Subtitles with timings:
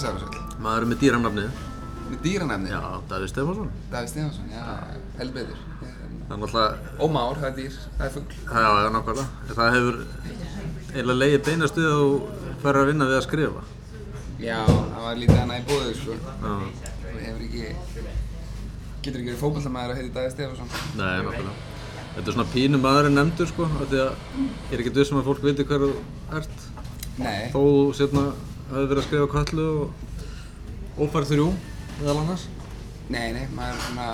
[0.00, 0.58] Stefánsson Blessaður og sæl.
[0.64, 1.48] Maður með dýranafnið
[2.10, 2.70] Með dýranefni?
[2.74, 2.80] Já,
[3.10, 4.64] Davíð Stefánsson Davíð Stefansson, já,
[5.18, 5.58] held betur.
[5.80, 8.36] Það er náttúrulega Og Már, það er dýr, það er fugl.
[8.44, 9.26] Já, já, nákvæmlega
[9.58, 9.96] Það hefur
[10.94, 12.08] eiginlega leiði beinast við að þú
[12.64, 13.64] færir að vinna við að skrifa
[14.44, 16.14] Já, það var lítið annað í bóðu, sko.
[16.14, 16.54] Já,
[17.04, 17.64] Þú hefur ekki,
[19.04, 20.74] getur ekki verið fókbaltamæður að heiti Davíð Stefansson.
[20.98, 21.70] nei, nákvæmlega
[22.14, 24.10] Þetta er svona pínu maðurinn nefndur sko af Því að
[24.70, 25.88] ég er ekkert vissum að fólk viti hver þú
[26.38, 26.66] ert
[27.18, 27.62] Nei, Þó
[27.98, 28.24] sérna
[28.70, 31.46] hefur verið að skrifa kallu og ófærð þrjú
[32.00, 32.44] meðal annars
[33.12, 34.06] nei, nei, maður er svona,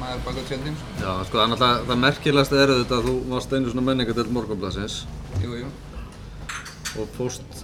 [0.00, 0.94] maður er baka tjöldin, sko.
[1.04, 4.32] Já, sko, það er náttúrulega, það merkilegast er auðvitað að þú varst einu svona menningadelt
[4.38, 4.96] morgunblassins
[5.44, 5.68] Jú, jú.
[6.98, 7.62] og fóst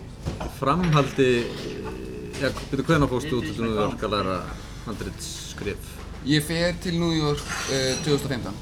[0.60, 1.30] framhaldi,
[2.40, 4.36] já, byrju hvernig fóst þú til New York að læra
[4.86, 5.90] handritskrif?
[6.24, 8.54] Ég fer til New York uh, 2015.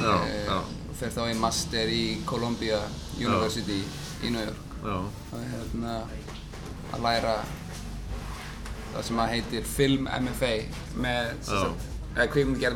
[0.00, 0.60] Já, Eh, já,
[1.00, 2.78] Fer þá í master í Columbia
[3.18, 3.80] University
[4.24, 4.62] í New York.
[4.84, 5.98] já, og hérna
[6.94, 7.34] að læra
[8.94, 10.52] það sem að heitir Film MFA
[10.98, 11.44] með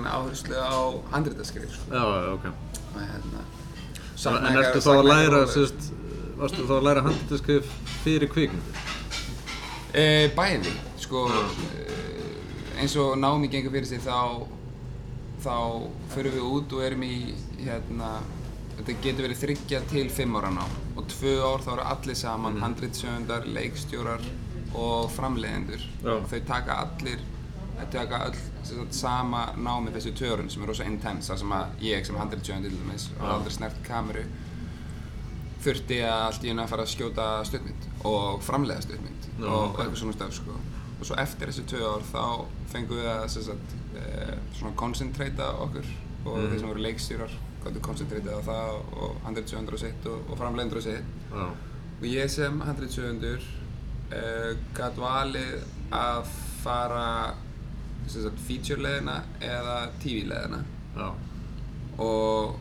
[0.05, 0.79] með áherslu á
[1.15, 1.91] handritaskrif sko.
[1.91, 2.45] já, já, ok.
[2.95, 3.47] og hérna
[4.25, 5.41] En ertu þá að læra,
[6.39, 7.73] varstu þá að læra handritskrif
[8.05, 8.79] fyrir kvikmyndir?
[9.95, 10.05] e,
[10.37, 11.85] bæði sko e,
[12.79, 14.47] eins og námi gengur fyrir sig þá
[15.45, 15.57] þá
[16.15, 18.15] förum við út og erum í hérna
[18.79, 22.57] þetta getur verið þryggja til fimm ára nám og tvö ár þá eru allir saman
[22.57, 22.63] mm.
[22.67, 24.25] handritsöfundar, leikstjórar
[24.75, 27.21] og framleiðendur og þau taka allir
[27.79, 28.21] þau taka
[28.65, 32.19] sagt, sama námi þessu tvö árun sem er rosa intense þar sem að ég sem
[32.19, 34.25] handritsöfundi til dæmis og aldrei snert kameru
[35.65, 39.79] þurfti að allt í að fara að skjóta stuttmynd og framleiða stuttmynd Já, og ok.
[39.81, 40.59] eitthvað svona stöf sko.
[41.01, 42.25] og svo eftir þessi tvö ár þá
[42.73, 45.89] fengum við að sagt, e, svona koncentrata okkur
[46.25, 46.51] og Mhm.
[46.51, 47.33] þeir sem voru leikstjórar
[47.65, 51.15] gáttu koncentrata á það og handritsöfundur á sitt og, og framleiðendur á sitt.
[51.33, 51.47] Já,
[52.01, 53.49] og ég sem handritsöfundur
[54.13, 55.57] uh, gæt valið
[55.95, 57.09] að fara
[58.11, 60.61] sagt, feature leðina eða TV leðina
[60.97, 61.09] já,
[62.05, 62.59] og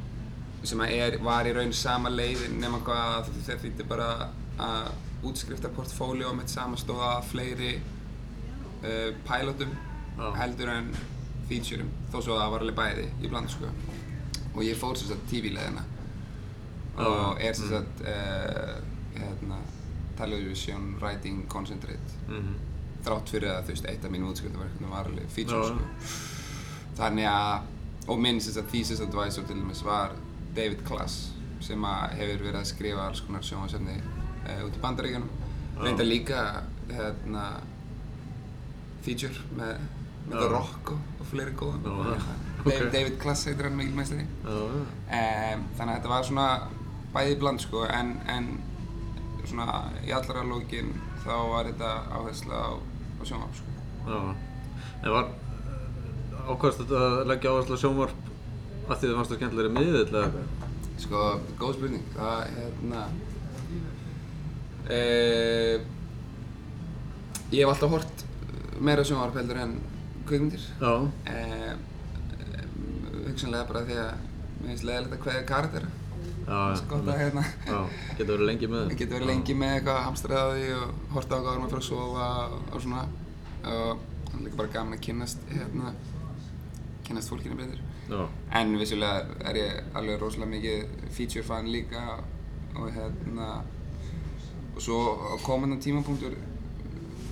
[0.64, 4.12] sem að er, var í raun sama leiðin nema hvað að þetta þýtti bara
[4.64, 4.94] að
[5.28, 9.74] útskrifta portfóljó mitt samastóða fleiri uh, pilotum
[10.14, 10.28] Já.
[10.38, 10.91] heldur en
[11.50, 13.72] featureum þó svo að það var alveg bæði í bland sko
[14.53, 15.84] og ég fór sem sagt TV-leðina
[17.02, 18.75] og er sem sagt uh,
[19.18, 19.58] hérna,
[20.18, 22.18] television writing concentrate.
[22.30, 22.53] Mhm,
[23.03, 25.88] þrátt fyrir að þú veist eitt af mínum útskriftaverkefnum var alveg feature sko.
[27.00, 27.72] þannig að
[28.14, 30.14] og minn sem sagt thesis advisor til dæmis var
[30.56, 31.31] David Klass
[31.64, 31.84] sem
[32.14, 35.30] hefur verið að skrifa alls konar sjónvarsefni uh, út í bandaríkjunum.
[35.81, 36.41] Reynda líka
[36.91, 37.46] hérna
[39.03, 39.80] feature með,
[40.30, 40.50] með The.
[40.53, 41.88] Rock og, og fleiri góðum
[42.63, 42.94] Já, Hérna, ok.
[42.94, 46.47] David, Klass heitir hann mikil meistari já, já, um, þannig að þetta var svona
[47.13, 48.47] bæði bland sko en, en
[49.50, 49.66] svona
[50.07, 50.94] í allra lókin
[51.25, 53.73] þá var þetta áhersla á, á sjónvarp sko.
[54.07, 54.19] já.
[55.03, 55.28] En var
[56.47, 58.29] ákvæmst að leggja áherslu á sjónvarp
[58.90, 60.69] að því þið fannst það skemmtilegri miðill eða eitthvað?
[61.03, 61.22] Sko,
[61.59, 62.03] góð spurning.
[62.16, 63.03] Það, hérna...
[64.84, 65.75] Uh,
[67.53, 68.23] ég hef alltaf hort
[68.84, 69.75] meira sjónvarp heldur en
[70.28, 70.63] kvikmyndir.
[70.79, 70.94] Já,
[71.28, 71.73] Uh,
[73.33, 74.23] hugsanlega bara því að
[74.61, 75.91] mér finnst leiðilegt að kveðja karaktera.
[76.44, 76.57] já,
[76.91, 77.44] Það hérna...
[78.17, 80.01] Getur verið lengi með geti verið lengi með eitthvað
[80.57, 83.03] því og horta á hvað varum að fara að sofa og svona.
[83.63, 85.93] Og það er líka bara gaman að kynnast, hérna,
[87.07, 87.83] kynnast fólkinu betur.
[88.11, 88.23] Já,
[88.59, 92.01] En vissulega er ég alveg rosalega mikið feature fan líka
[92.75, 93.61] og hérna
[94.73, 94.97] og svo
[95.31, 96.35] á komandan tímapunktur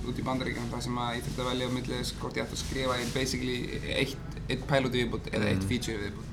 [0.08, 2.46] út í bandaríkjum þar sem að ég þurfti að velja á milli þess hvort ég
[2.46, 3.56] ætti að skrifa í basically
[4.00, 6.32] eitt, eitt pilot viðbútt eða eitt feature viðbútt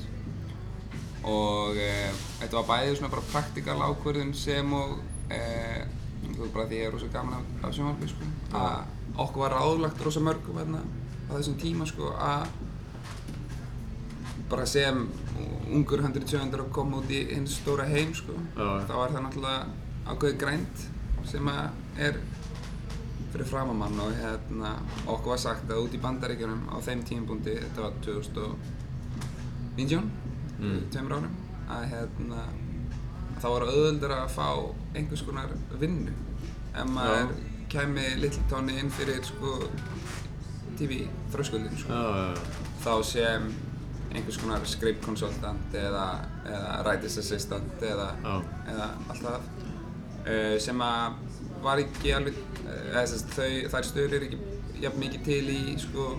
[1.30, 1.92] og e,
[2.40, 4.96] þetta var bæðið svona bara praktikal ákvörðun sem og
[5.34, 5.42] e,
[6.24, 8.30] þú veist bara því ég er rosa gaman af, af sjónvarpi sko.
[8.56, 10.82] Að okkur var ráðlagt rosa mörgum hérna
[11.30, 12.48] á þessum tíma sko að
[14.50, 15.04] bara sem
[15.70, 18.38] ungur 170 að koma út í hins stóra heim sko.
[18.56, 19.60] Þá er það náttúrulega
[20.10, 20.86] ákveðið grænt
[21.30, 22.22] sem að er
[23.34, 24.72] fyrir framamann og hérna,
[25.08, 27.94] okkur var sagt að út í bandaríkjunum á þeim tímpunkti, þetta var
[29.78, 30.12] 2019,
[30.60, 30.80] Mm.
[30.92, 31.36] tveimur árum,
[31.72, 32.42] að hérna,
[33.40, 34.48] þá var auðvöldur að fá
[34.96, 36.12] einhvers konar vinnu.
[36.76, 37.30] Ef maður
[37.72, 39.54] kæmi litli tóni inn fyrir sko,
[40.78, 41.94] TV þröskuldin sko.
[42.84, 43.48] Þá sem
[44.12, 46.06] einhvers konar script consultant eða,
[46.46, 48.10] eða writers assistant eða,
[48.68, 49.42] eða allt það.
[50.30, 51.14] Uh, sem að
[51.64, 55.56] var ekki alveg uh, eða þess að þau, þær stöður eru ekki jafn mikið til
[55.56, 56.10] í sko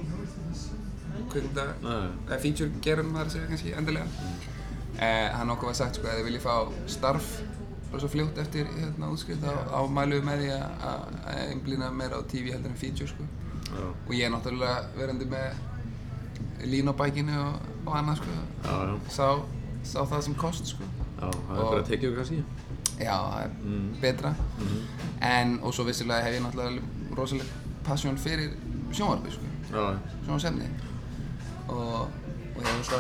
[1.31, 2.09] Nei.
[2.27, 4.41] eða feature gerum það að segja kannski endilega mm.
[4.97, 6.55] uh, hann okkur var sagt sko að þið viljið fá
[6.91, 7.31] starf
[7.93, 9.43] rosa fljótt eftir hérna útskrift
[9.91, 11.17] mælum við með því að,
[11.49, 13.27] einblýna meira á TV heldur en feature sko.
[13.71, 18.37] Já, og ég er náttúrulega verandi með lín á bækinu og, og annað sko.
[18.65, 18.95] já, já.
[19.17, 19.27] sá,
[19.83, 20.87] sá það sem kost sko.
[21.19, 22.43] Já, það er bara að tekið kannski.
[23.01, 23.89] Já, það er Mm.
[24.01, 24.81] betra Mhm.
[25.21, 26.83] en og svo vissilega hef ég náttúrulega
[27.17, 27.49] rosalega
[27.85, 28.51] passion fyrir
[28.93, 29.45] sjónvarpi sko.
[30.27, 30.67] Sjónvarsefni
[31.69, 32.09] og,
[32.57, 32.91] og ég hef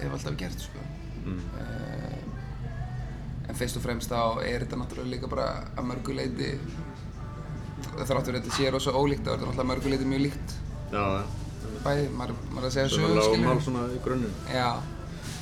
[0.00, 0.78] hef alltaf gert sko.
[1.26, 1.38] mm.
[1.60, 5.46] uh, en fyrst og fremst þá er þetta náttúrulega líka bara
[5.76, 6.58] að mörgu leiti
[7.96, 10.54] þráttur þetta sé rosa ólíkt þá er þetta náttúrulega að mörgu leiti mjög líkt
[10.92, 11.04] já,
[11.84, 14.34] bæði, maður, maður að segja Svona sögur lág mál skilur svona í grunninn.
[14.52, 14.68] já,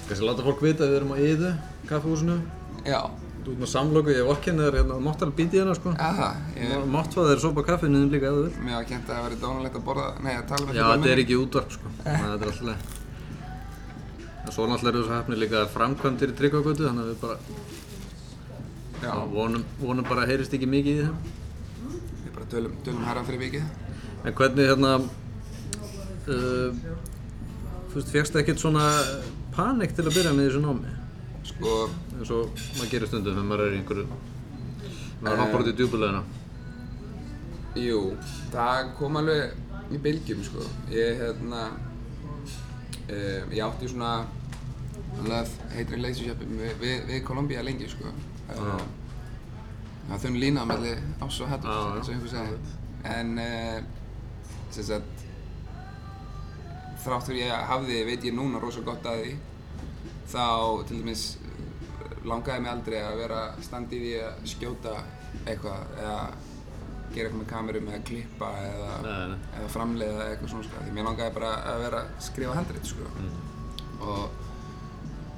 [0.08, 1.50] Kannski láta fólk vita að við erum á Iðu,
[1.88, 2.36] kaffehúsinu.
[2.84, 3.00] já,
[3.44, 5.90] Ert með samlöku, ég hef okkin þér hérna, mátt alveg býti hérna sko.
[5.92, 8.54] eða það ég, Mátt fá þér sopa kaffinu þinn líka þú vil.
[8.64, 10.94] mér var kent að það væri dónalegt að borða nei, að tala með Já, fulla
[10.96, 11.86] þetta er ekki útvarp sko.
[12.04, 12.78] Þannig að þetta er alltaf
[14.54, 17.36] svo náttúrulega eru þessu hefni líka framkvæmdir í tryggvagötu, þannig að við bara
[19.04, 19.12] já, já.
[19.34, 21.16] vonum, vonum bara að heyrist ekki mikið í þeim.
[22.24, 23.64] við bara tölum, tölum herra fyrir vikið
[24.24, 24.90] En hvernig hérna,
[26.32, 26.70] uh,
[27.92, 28.84] þú veist, fegst ekkert svona
[29.52, 30.90] panik til að byrja með þessu námi?
[31.56, 31.74] Sko,
[32.18, 34.06] eins og maður gerir stundum þegar maður er í einhverju
[35.24, 36.22] maður hoppar út í djúbulegina
[37.84, 38.00] jú,
[38.52, 40.64] það kom alveg í bylgjum sko.
[40.94, 41.62] Ég hérna
[43.10, 44.12] uh, ég átti svona
[45.24, 48.12] hate relationship við, við, við Columbia lengi sko.
[48.48, 48.78] Uh,
[50.08, 51.76] það þunn lína melli ás og Já, já.
[51.96, 52.56] eins og einhver segi
[53.14, 53.78] en uh,
[54.74, 55.24] sem sagt
[57.04, 59.34] þrátt fyrir ég hafði, veit ég núna rosa gott að því
[60.32, 60.44] þá
[60.88, 61.43] til dæmis eh,
[62.24, 64.94] langaði mig aldrei að vera standi í að skjóta
[65.44, 66.18] eitthvað eða
[67.14, 69.38] gera eitthvað með kamerum eða klippa eða, Nei, nei.
[69.58, 70.84] eða framleiða eða eitthvað svona sko.
[70.86, 73.10] því mér langaði bara að vera að skrifa handrit sko.
[74.00, 74.30] og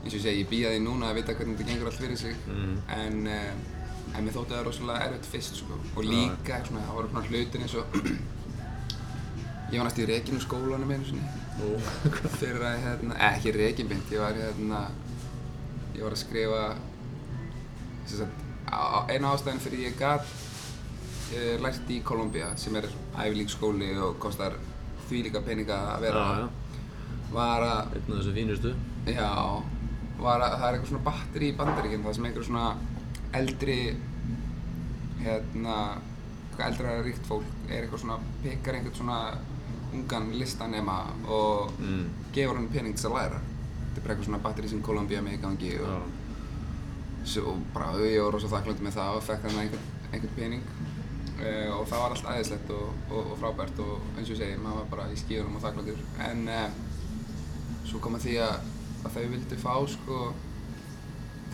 [0.02, 2.36] eins og ég segi, ég því núna að vita hvernig þetta gengur allt fyrir sig
[2.46, 2.76] Mm.
[2.88, 5.74] en, uh, en mér þótti það rosalega erfitt fyrst sko.
[5.96, 7.86] og líka, svona, það voru svona hlutin eins og
[9.72, 11.78] ég var næst í rekinu skólanum einu sinni Nú,
[12.36, 14.80] fyrir að, hérna, eh, ekki rekinbind, ég var hérna,
[15.96, 16.62] ég var að skrifa,
[18.10, 18.42] sagt,
[19.08, 24.58] eina ástæðin fyrir ég gat uh, lært í Columbia, sem er æfilík skóli og kostar
[25.06, 28.74] því líka peninga að vera, já, já, var að, einn af þessu fínustu.
[29.06, 29.30] Já,
[30.18, 32.68] var að það er eitthvað svona batteri í bandaríkinn, það sem einhver svona
[33.36, 33.80] eldri,
[35.22, 35.80] hérna,
[36.46, 39.20] eitthvað eldra ríkt fólk er eitthvað svona, pekar einhvern svona
[39.96, 41.02] ungan listanema
[41.32, 42.08] og mm.
[42.34, 43.44] gefur hann pening til að læra
[43.96, 46.08] þetta er bara eitthvað svona batteri sem Columbia með í gangi og,
[47.48, 50.66] og bara ég var rosa þakklátt með það og fekk hann einhvern, einhvern pening.
[51.36, 54.60] Uh, og það var allt æðislegt og, og, og frábært og eins og ég segi,
[54.60, 56.04] maður var bara í skíðunum og þakkláttur.
[56.26, 56.68] En uh,
[57.88, 58.70] svo kom að því að,
[59.00, 60.20] að þau vildi fá sko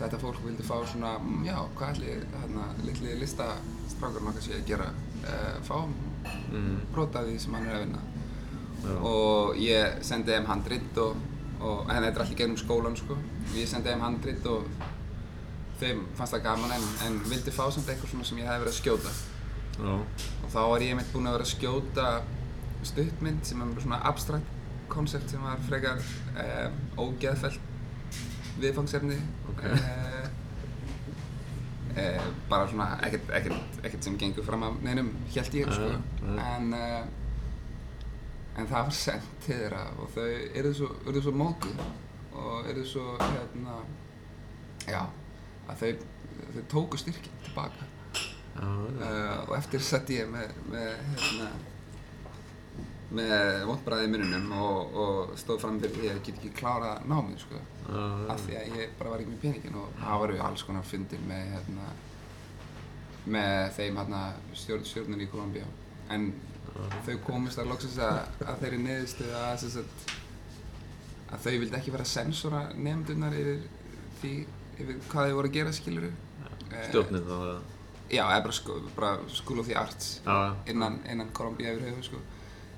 [0.01, 4.67] þetta fólk vildi fá svona, mm, já, hvað ætli hérna, litli listastrákurinn okkar sé að
[4.71, 4.89] gera?
[5.23, 6.79] Uh, fá mm.
[6.91, 8.07] brot af því sem hann er að vinna.
[8.83, 8.95] Já.
[9.07, 11.19] og ég sendi þeim handrit og,
[11.63, 13.17] og þetta er allir gegnum skólan sko.
[13.55, 14.67] Ég sendi þeim handrit og
[15.81, 18.73] þeim fannst það gaman en, en vildi fá samt eitthvað svona sem ég hefði verið
[18.73, 19.13] að skjóta.
[19.73, 19.93] Já,
[20.45, 22.09] og þá var ég mitt búinn að vera að skjóta
[22.85, 24.51] stuttmynd sem er svona abstrakt
[24.91, 26.01] koncept sem var frekar
[26.43, 27.71] um, ógeðfellt
[28.61, 29.17] viðfangsefni.
[29.49, 29.63] Ok.
[29.65, 30.27] eh,
[31.97, 35.89] eh, bara svona ekkert, ekkert, ekkert sem gengur fram af neinum held ég sko.
[36.35, 37.01] en uh,
[38.57, 40.27] en það var sendt til þeirra og þau
[40.61, 41.83] eru svo, eru svo mókuð
[42.43, 43.79] og eru svo hérna
[44.87, 45.01] já,
[45.67, 45.91] að þau
[46.53, 48.63] þau tóku styrkinn tilbaka já, já.
[48.63, 51.51] uh, og eftir sett ég með, með hérna
[53.13, 56.93] með vondbræði í mununum og, og stóð fram fyrir því að ég get ekki klára
[57.05, 57.59] námið sko.
[57.83, 57.99] Já,
[58.33, 61.21] af því að ég bara var ekki með peningin og það voru alls konar fundir
[61.29, 61.91] með hérna
[63.35, 64.23] með þeim hérna
[64.57, 65.67] stjórn, stjórnir í Kolumbíu
[66.11, 66.31] en
[67.05, 69.65] þau komist að loksins að, að þeirri niðurstöðu að,
[71.33, 73.61] að þau vildi ekki vera að sensora nefndurnar yfir
[74.21, 74.33] því
[74.81, 76.11] yfir hvað þau voru að gera skiluru
[76.89, 77.59] stjórnin þá eða?
[78.13, 80.33] Já, eða bara, sko, bara School of the Arts já,
[80.69, 82.19] innan, innan Kolumbíu yfir höfu sko.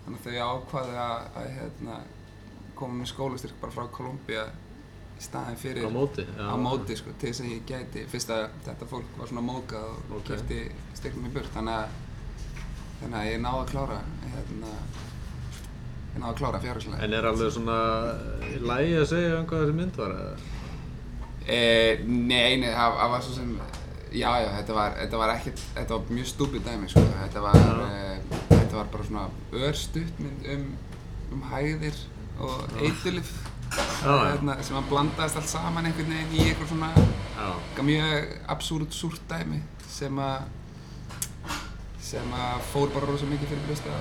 [0.06, 1.96] Þannig að þau ákvaðu að, að hérna,
[2.78, 4.44] koma með skólastyrk bara frá Kolumbíu
[5.16, 8.32] í staðin fyrir á móti já, á móti sko, til þess að ég gæti fyrst
[8.36, 10.30] að þetta fólk var svona mókað og Ok.
[10.30, 10.62] kipti
[11.00, 11.52] styrknum í burt.
[11.56, 12.00] Þannig að,
[13.02, 14.74] þannig að ég náði að klára hérna,
[16.16, 17.80] ég náði að klára fjárhagslega en er alveg svona
[18.50, 20.14] í lagi að segja um hvað þessi mynd var?
[21.46, 23.52] Eh, nei, nei, það var svo sem,
[24.10, 27.60] já, já, þetta var, þetta var ekkert, þetta var mjög stúpid dæmi, sko, þetta var,
[27.86, 29.25] eh, þetta var bara svona
[29.68, 30.66] örstuttmynd um,
[31.36, 32.00] um hæðir
[32.42, 33.36] og eiturlif,
[34.02, 37.48] hérna, sem að blandaðist allt saman einhvern veginn í einhver svona Já.
[37.52, 39.62] eitthvað mjög absúrt súrt dæmi
[39.92, 40.48] sem að
[42.05, 43.97] sem að fór bara rosa mikið fyrir brjósta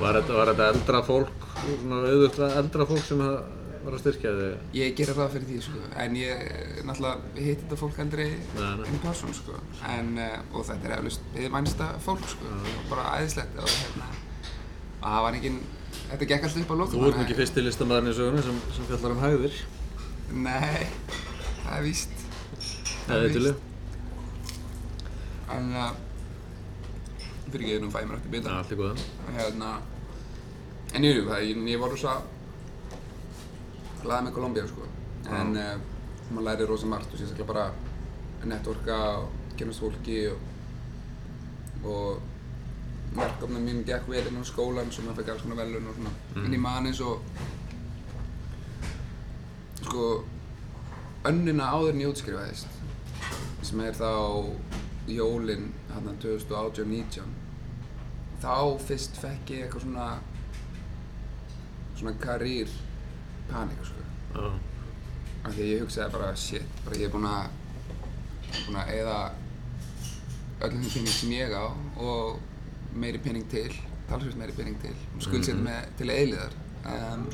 [0.00, 3.34] Var þetta, var þetta eldra fólk, svona auðvitað eldra fólk sem það
[3.84, 4.54] var að styrkja þig?
[4.76, 6.40] Ég gerir ráð fyrir því, sko, en ég
[6.88, 9.58] náttúrulega hitti þetta fólk aldrei í person, sko,
[9.92, 12.54] en, uh, og þetta er eflust við vænsta fólk, sko,
[12.90, 14.08] bara æðislegt og hérna,
[15.00, 15.58] og það var engin,
[16.10, 16.96] þetta gekk alltaf upp á lókum.
[16.96, 19.58] Þú ert nú ekki fyrsti listamæðurinn í sögunni sem, sem fjallar um hægðir.
[20.48, 20.86] Nei,
[21.64, 22.16] það er víst,
[23.10, 23.66] Eða eitthvað.
[25.56, 25.90] en uh,
[27.54, 28.56] fyrir ekki, nú fæ ég mér eftir Já, bita.
[28.58, 28.94] allt í góða.
[29.36, 29.70] Hérna,
[30.94, 32.16] en jú, það, ég, ég var rosa
[34.02, 34.88] glaðið með Kolumbíu, sko,
[35.40, 35.74] en uh,
[36.30, 37.66] maður læri rosa margt og sérstaklega bara
[38.48, 40.38] networka og kynast fólki og,
[41.84, 45.96] og verkefnum mín gekk vel inn á skólan sem maður fekk alls konar velun og
[45.98, 46.12] svona
[46.46, 47.24] en ég man eins og
[49.80, 50.04] sko
[51.28, 52.78] önnina áður en ég útskrifaðist
[53.66, 54.10] sem er þá
[55.10, 57.38] jólin hérna 2018-19
[58.40, 58.54] þá
[58.86, 60.08] fyrst fekk ég eitthvað svona
[62.00, 62.70] svona karýr
[63.50, 64.04] panik sko.
[64.34, 64.50] Já.
[65.44, 67.46] af því ég hugsaði bara shit, bara ég er búinn að
[68.66, 69.18] búinn að eyða
[70.66, 71.64] öllum þeim pening sem ég á
[72.00, 72.40] og
[72.92, 73.70] meiri pening til,
[74.08, 77.24] talsveit meiri pening til og skuldsetja mig til eiliðar um,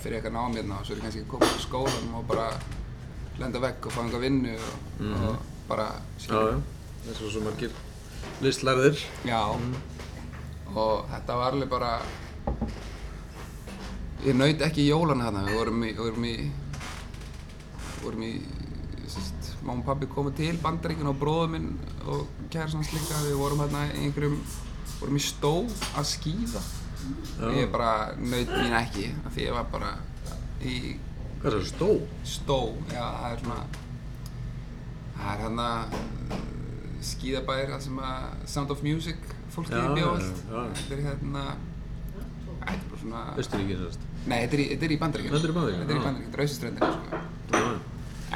[0.00, 2.50] fyrir eitthvað námið og svo er ég kannski að koma til skólanum og bara
[3.40, 6.60] lenda vekk og fá einhver vinnu og, og bara skilja
[7.04, 7.12] já.
[7.12, 7.76] Það er svo margir
[8.44, 9.00] listlærðir.
[9.28, 9.40] Já,
[10.74, 11.92] og þetta var alveg bara
[14.24, 16.34] ég naut ekki jólana þarna, við vorum í, vorum í
[18.00, 18.32] vorum í
[19.10, 21.70] sérst, mamma og pabbi komu til bandaríkinn og bróður minn
[22.06, 24.38] og kærastans líka, við vorum hérna í einhverjum
[25.00, 25.54] vorum í stó
[25.96, 26.62] að skýða
[27.40, 29.94] og ég bara naut mín ekki af því ég var bara
[30.60, 30.76] í
[31.40, 31.86] Hvað er það, stó?
[32.28, 32.56] stó,
[32.92, 33.60] já það er svona
[35.16, 35.68] það er hérna
[37.04, 39.20] skíðabæðir það sem að Sound of Music
[39.54, 41.44] fólki Já, bjó já, allt þetta er hérna
[42.60, 44.02] þetta er bara svona Östuríki, sérst.
[44.26, 46.04] nei, þetta er í, Bandaríkjunum Þetta er í Bandaríkjunum, þetta er í já.
[46.06, 47.06] Bandaríkjunum, þetta er austuströndinu sko.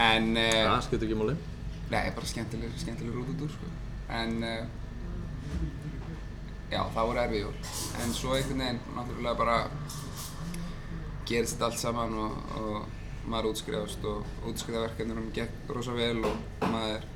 [0.05, 1.37] En uh, það skiptir ekki máli.
[1.93, 3.69] nei, bara skemmtileg skemmtileg rútutúr sko.
[4.09, 4.65] en uh,
[6.73, 7.55] já, það voru erfið jól
[8.03, 9.59] en svo einhvern veginn náttúrulega bara
[11.29, 17.07] gerist allt saman og, og maður útskrifast og útskrifaverkefnunum gekk rosa vel og maður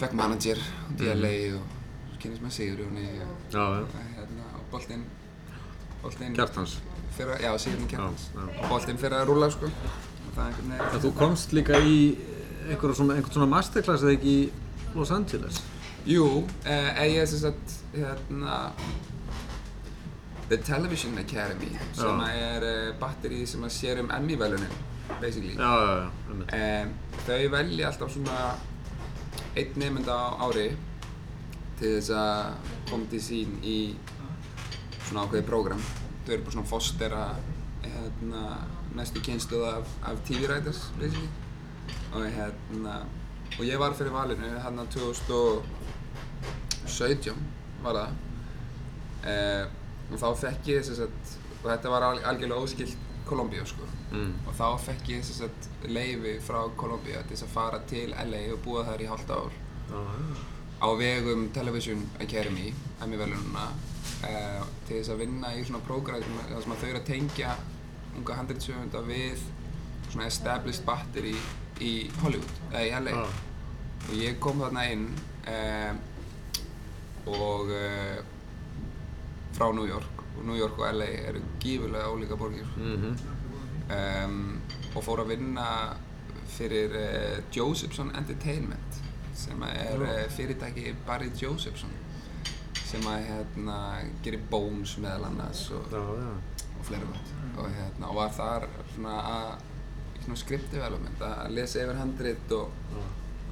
[0.00, 5.04] fekk manager út í LA og kynast með Sigurjóni og, og, hérna, og boltinn
[6.02, 6.78] boltinn Kjartans.
[7.16, 8.62] fyrir að, já, Sigurjóni Kjartans Já, já.
[8.62, 9.70] og boltinn fyrir að rúlla sko.
[10.30, 11.96] Og einhvern þú komst líka í
[12.70, 14.50] einhverjum svona, einhvern svona masterclass eða ekki í
[14.94, 15.60] Los Angeles?
[16.08, 16.26] Jú,
[16.64, 18.70] eh, ég er sem sagt hérna
[20.50, 24.72] The Television Academy sem er eh, batteri sem að sér um Emmy-velunin
[25.20, 25.56] basically.
[25.58, 26.94] Já, um,
[27.26, 28.38] Þau velja alltaf svona
[29.56, 30.16] einn nefnda á
[30.46, 30.68] ári
[31.80, 32.54] til þess að
[32.90, 33.78] koma til sín í
[35.08, 35.82] svona ákveðið prógram.
[36.26, 37.22] Þau eru bara svona fostera
[37.84, 38.42] hérna,
[38.94, 40.80] næstu kynsluð af, af TV-writers
[42.12, 42.94] og hérna
[43.58, 47.34] og ég var fyrir valinu hérna 2017
[47.82, 48.10] var það.
[49.30, 49.64] Eh,
[50.10, 51.12] og þá fekk ég þess að
[51.60, 52.96] og þetta var al- algjörlega óskilt
[53.30, 54.32] Kolumbíu sko Mm.
[54.48, 58.58] og þá fekk ég að leifi frá Kolumbíu til þess að fara til LA og
[58.64, 59.52] búa þar í hálft ár
[59.90, 60.00] já.
[60.82, 62.72] á vegum Television Academy,
[63.02, 63.68] Emmy-velununa
[64.24, 67.54] uh, til þess að vinna í svona prógram þar sem þau eru að tengja
[68.18, 69.38] unga handritsöfunda við
[70.10, 71.36] svona established battery
[71.80, 73.26] í Hollywood, eða í LA Já.
[74.08, 75.06] og ég kom þarna inn
[75.46, 75.94] uh,
[77.30, 78.18] og uh,
[79.54, 82.66] frá New York New York og LA eru gífurlega ólíka borgir.
[82.76, 83.16] Mhm.
[83.90, 84.60] um,
[84.94, 85.66] og fór að vinna
[86.50, 89.00] fyrir uh, Josephson Entertainment
[89.34, 91.90] sem er uh, fyrirtæki Barry Josephson
[92.90, 93.76] sem að hérna,
[94.24, 97.34] gerir Bones meðal annars og, og fleira gott.
[97.54, 99.50] Og, hérna, og var þar svona að
[100.20, 102.74] í svona script development að lesa yfir handrit og,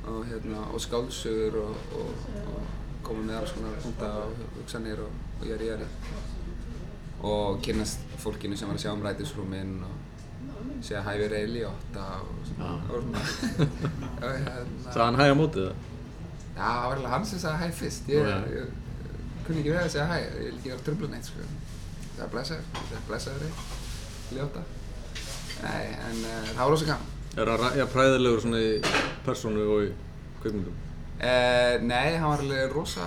[0.08, 5.22] og, hérna, og skáldsögur og, og, og koma með alls konar punta og hugsanir og,
[5.38, 5.86] og jæri jæri
[7.26, 12.06] og kynnast fólkinu sem var að sjá um rætisrúminn og segja hæ við Ray Liotta
[12.22, 12.98] og svona, og
[14.22, 15.86] hérna hann hæg á mótið það?
[16.58, 18.08] Já, það var alveg hann sem sagði hæ fyrst.
[18.10, 18.38] Ég, Nú, já.
[18.58, 18.70] ég,
[19.46, 21.46] kunni ekki við að segja hæ, ég vil ekki vera tröfla neitt, sko.
[22.08, 23.60] Það var blessaður, það var blessaður þig,
[24.38, 24.64] ljóta.
[25.62, 27.14] Nei, en uh, það var rosa gaman.
[27.38, 28.72] Er ja, præðilegur svona í
[29.26, 29.92] persónu og í
[30.42, 30.84] kvikmyndum?
[31.18, 33.06] Uh, nei, hann var alveg rosa,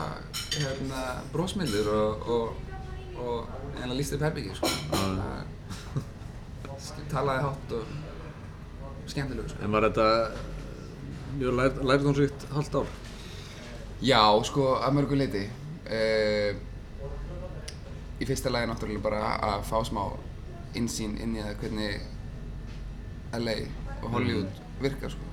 [0.56, 1.04] hérna,
[1.36, 2.72] brósmildur og, og,
[3.20, 4.68] og eiginlega líst upp herbyggi, sko.
[4.68, 4.98] Já.
[5.18, 7.86] Það- talaði hátt og
[9.12, 9.64] skemmtilegu sko.
[9.66, 10.08] En var þetta
[11.38, 12.92] mjög lær, lærdomsvíkt halvt ár?
[14.02, 15.44] Já, sko, að mörgu leiti.
[15.92, 16.56] Uh,
[18.22, 20.06] í fyrsta lagi náttúrulega bara að fá smá
[20.78, 22.02] insýn inn í það hvernig
[23.42, 23.56] LA
[24.02, 25.28] og Hollywood virkar sko.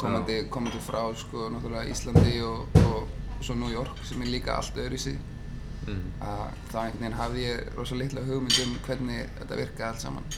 [0.00, 4.78] Komandi, komandi frá sko, náttúrulega Íslandi og, og svo New York sem er líka allt
[4.80, 5.18] öðru í sig.
[5.84, 6.04] Mm.
[6.24, 10.28] Að þá einhvern veginn hafði ég rosa litla hugmynd um hvernig þetta virkaði allt saman.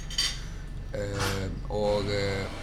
[0.96, 2.62] Uh, og uh,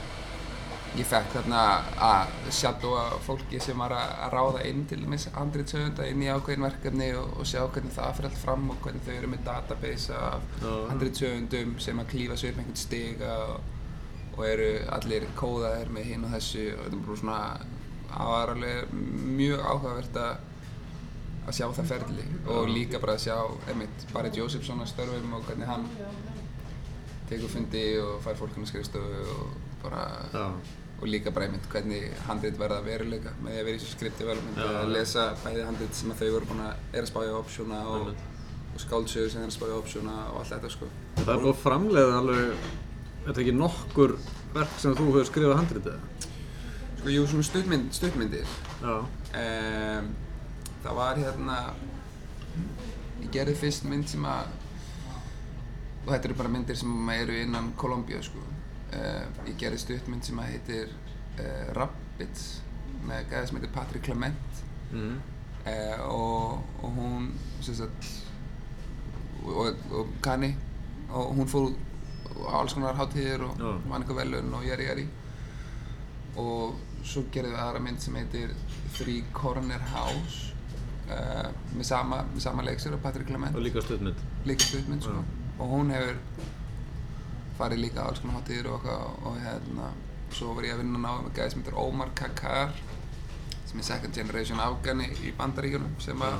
[0.93, 1.61] ég fekk þarna
[2.05, 7.07] að shadowa fólki sem var að ráða inn til dæmis handritshöfunda inn í ákveðin verkefni
[7.17, 10.45] og, og sjá hvernig það fyrir allt fram og hvernig þau eru með database af
[10.61, 10.73] Já.
[10.91, 13.71] handritshöfundum sem að klífa sig upp einhvern stiga og,
[14.35, 17.39] og eru allir kóðaðir með hinn og þessu og þetta er bara svona
[18.13, 18.95] það var alveg
[19.41, 20.49] mjög áhugavert að
[21.43, 23.35] að sjá það ferli og líka bara að sjá
[23.71, 25.87] einmitt Barry Josephson að störfum og hvernig hann
[27.29, 30.45] tekur fundi og fær fólkinu skrifstofu og bara Já.
[31.01, 34.61] og líka bara einmitt hvernig handrit verða veruleika með því að vera í þessu development
[34.61, 37.33] Já, að lesa bæði handrit sem að þau voru búin að er að spá í
[37.39, 38.13] optiona og,
[38.73, 41.53] og skáldsögur sem er að spá í optiona og allt þetta sko Það er búið
[41.53, 42.67] að framleiða alveg,
[43.25, 44.15] þetta er ekki nokkur
[44.53, 46.29] verk sem þú hefur skrifað handritið?
[47.01, 48.95] Sko, jú, svona stuttmynd, stuttmyndir Já.
[49.03, 50.13] um,
[50.83, 51.57] það var hérna
[53.23, 54.51] ég gerði fyrst mynd sem að
[56.03, 60.39] og þetta eru bara myndir sem eru innan Kolumbíu sko uh, ég gerði stuttmynd sem
[60.43, 62.49] að heitir uh, Rabbits
[63.07, 64.49] með gæði sem heitir Patrick Clement
[64.93, 65.15] Mm.
[65.65, 67.23] uh, og, og hún
[67.65, 68.05] sem sagt
[69.41, 70.51] og, og Kani
[71.09, 71.71] og hún fór
[72.45, 73.71] á alls konar hátíðir og Já.
[73.89, 75.07] vann eitthvað velun og jari jari
[76.37, 78.53] og svo gerðum við aðra mynd sem heitir
[78.93, 80.52] Three Corner House
[81.09, 84.23] uh, með sama, sama leikstur af Patrick Clement Og líka stuðmynd.
[84.45, 85.23] líka stuðmynd sko.
[85.59, 86.17] Og hún hefur
[87.57, 89.91] farið líka á alls konar hátíðir og og, og hérna
[90.33, 92.71] svo var ég að vinna náðu með gæði sem heitir Omar Kakar
[93.69, 96.39] sem er second generation afgani í bandaríkjunum sem að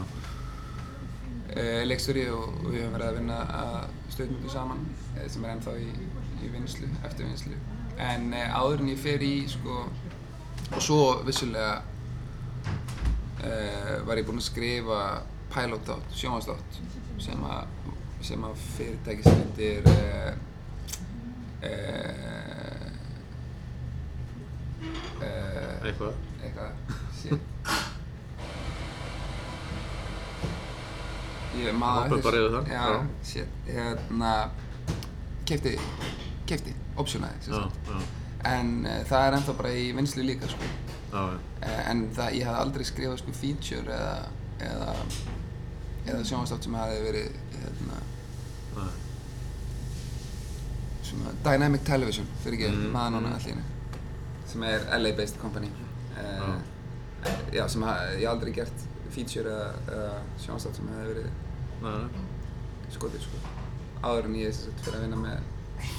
[1.53, 3.75] er leikstjóri og, og við höfum verið að vinna að
[4.15, 4.81] stuðmyndu saman
[5.17, 5.89] eh, sem er ennþá í,
[6.41, 7.57] í vinslu, eftir vinslu
[8.01, 9.83] en eh, áður en ég fer í sko
[10.73, 11.83] og svo vissulega
[13.43, 14.99] uh, var ég búinn að skrifa
[15.53, 16.79] pilot-þátt, sjónvarsþátt
[17.21, 17.63] sem að
[18.23, 20.31] sem að fyrirtæki sem heitir uh,
[21.67, 22.87] uh,
[25.19, 26.13] uh, Eitthvað.
[26.39, 26.71] eitthvað
[27.19, 27.49] shit.
[31.59, 32.85] Ég maður Hoppum bara yfir það, já,
[33.29, 33.57] shit.
[33.67, 34.31] Hérna
[35.45, 35.75] kefti,
[36.49, 37.37] kefti, optionaði
[38.47, 38.71] en
[39.07, 40.71] það er ennþá bara í vinslu líka sko.
[41.13, 44.15] Uh, en það, ég hafði aldrei skrifað sko feature eða
[44.63, 44.95] eða,
[46.07, 48.01] eða sjónvastátt sem hafði verið hérna,
[51.03, 53.37] svona Dynamic Television fyrir ekki Mm, maður núna mm.
[53.39, 53.71] allir
[54.53, 55.69] sem er LA-based company.
[56.13, 56.57] Uh,
[57.53, 60.11] já, sem haf, ég aldrei gert feature eða, eða
[60.43, 63.41] sjónastátt sem hefði verið skotið sko.
[64.03, 65.89] Áður en ég fyrir að vinna með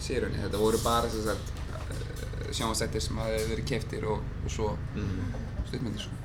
[0.00, 1.59] sérunni, þetta voru bara sem sagt
[2.56, 5.34] sjónastættir sem hafði verið keftir og, og svo Mm.
[5.68, 6.16] stuttmyndir sko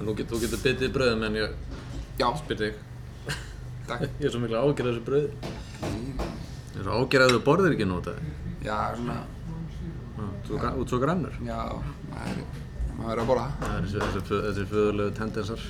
[0.00, 1.50] En þú getur, þú getur bitið í brauðum en ég
[2.40, 2.74] spyr þig.
[3.88, 5.30] takk Ég er svo mikla ágjörð þessu brauði.
[5.84, 8.14] Ég er svo ágjörð að þú borðir ekki nóta.
[8.64, 9.18] já, svona,
[10.46, 11.34] Þú ert svo grannur.
[11.44, 11.58] já,
[12.10, 12.44] maður er
[13.00, 15.60] maður er að borða Það er þessi, þessi, föð- þessi föðulegu tendensar.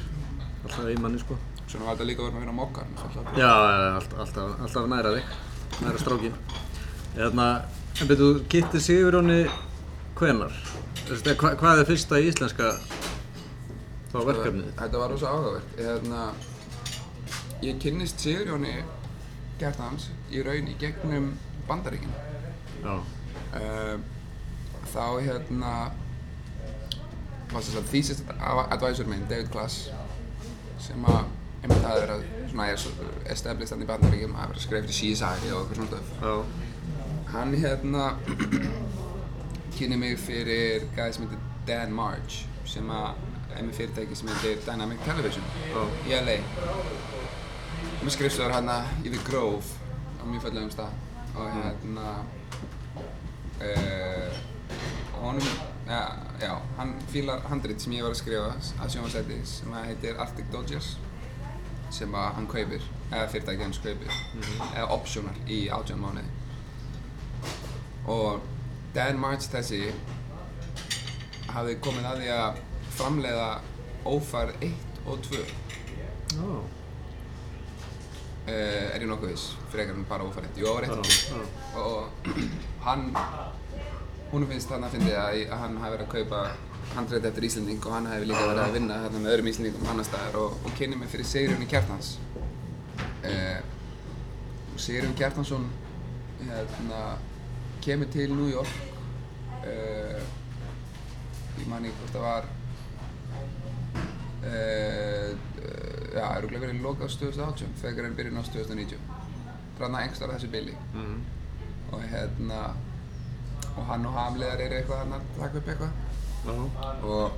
[0.65, 1.37] Alltaf í manni sko.
[1.71, 2.87] svona var þetta líka verið að vera mokkar.
[3.37, 3.51] Já,
[3.97, 5.25] alltaf, alltaf, alltaf næra þig.
[5.83, 6.35] Næra strákin.
[7.17, 7.47] Eðna,
[8.01, 9.41] en betur, Kitty Sigurjóni
[10.21, 10.55] hvenar?
[11.11, 12.71] Hva, hvað er fyrsta íslenska
[14.13, 14.71] þá verkefnið?
[14.79, 15.75] Þetta var rosa áhugavert.
[15.81, 16.25] Hérna,
[17.65, 18.77] ég kynnist Sigurjóni
[19.61, 21.33] gert hans í raun í gegnum
[21.69, 22.13] Bandaríkin.
[22.83, 22.95] Já.
[23.51, 23.97] Uh,
[24.95, 25.73] þá hérna
[27.51, 28.23] var þess að thesis
[28.71, 29.89] advisor minn, David Glass,
[30.81, 31.25] sem að
[31.61, 35.65] einmitt að svona er svo- established hann í Bandaríkjum að vera skrifa fyrir CSI og
[35.65, 36.07] eitthvað svona stöf.
[36.23, 36.35] Já.
[37.35, 38.05] Hann hérna
[39.81, 45.01] kynni mig fyrir gæði sem heitir Dan March sem er með fyrirtæki sem heitir Dynamic
[45.07, 45.85] Television Já.
[46.07, 46.37] í LA
[48.03, 49.65] með skrifstofur hérna í The Grove
[50.21, 50.93] á mjög fallegum stað
[51.41, 52.07] og hérna
[53.65, 54.39] uh,
[55.23, 55.49] honum
[55.89, 56.03] ja,
[56.43, 58.53] já, hann fílar handrit sem ég var að skrifa
[58.85, 60.93] að sjónvarsæti sem heitir Arctic Dodgers
[61.91, 64.13] sem að hann kaupir eða fyrirtæki hans kaupir
[64.71, 66.29] eða optional í átján mánuði.
[68.11, 68.45] Og
[68.95, 69.81] Dan March þessi
[71.51, 72.51] hafði komið að því að
[72.99, 73.49] framleiða
[74.11, 74.73] ófærð 1
[75.11, 75.31] og 2
[76.31, 76.41] Já.
[76.41, 76.63] uh,
[78.51, 80.55] er ég nokkuð viss, frekar en bara ófært.
[80.59, 81.11] Jú, það var Já, rétt.
[81.31, 81.35] já.
[81.83, 81.99] Og
[82.87, 83.03] hann,
[84.33, 86.41] hún finnst þarna að fyndi að, hann hafi verið að kaupa
[86.95, 90.07] handreit eftir Íslanding og hann hafi líka verið að vinna þarna með öðrum Íslandingum annar
[90.09, 92.09] staðar og, og kynni mig fyrir Sigurjóni Kjartans.
[93.21, 93.61] Uh,
[94.81, 95.65] Sigurjón Kjartansson
[96.41, 97.01] hérna,
[97.85, 98.73] kemur til New York
[99.65, 100.21] uh,
[101.61, 102.45] ég man ekki hvort það var
[104.45, 105.31] uh,
[106.15, 108.99] já, eru verið loka á 2018 frekar en byrjun á 2019
[109.81, 111.21] þarna engstar þessu bili Mhm.
[111.93, 112.61] og hérna
[113.77, 115.93] og hann og hamleðar eru eitthvað hann að taka upp eitthvað
[116.47, 116.53] Já.
[117.03, 117.33] og,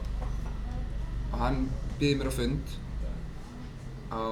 [1.33, 1.59] og hann
[2.00, 2.66] býði mér á fund
[4.12, 4.24] á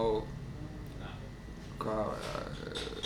[1.81, 2.09] hvað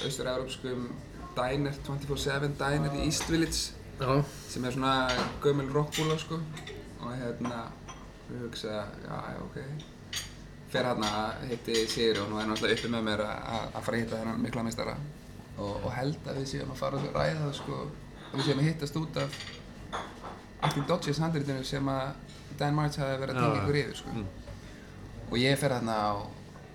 [0.04, 0.88] austur-európskum
[1.36, 4.24] diner 24-7 diner í East Village Já.
[4.50, 4.94] sem er svona
[5.42, 6.38] gömul rockbúla sko.
[7.04, 7.64] Og hérna
[8.30, 9.58] við hugsa, já, já, ok.
[10.72, 13.96] Fer hérna að hitti Sigurjón og er náttúrulega uppi með mér að- að að fara
[13.96, 14.96] að hitta þennan mikla meistara.
[15.58, 17.80] Og, og held að við séum að fara að ræða það sko.
[18.32, 19.38] Og við séum að hittast út af
[20.64, 22.14] Acting Dodges handritinu sem að
[22.58, 24.10] Dan March hafi verið að tengja ykkur yfir sko.
[24.14, 24.26] Mm.
[25.30, 26.12] og ég fer hérna á,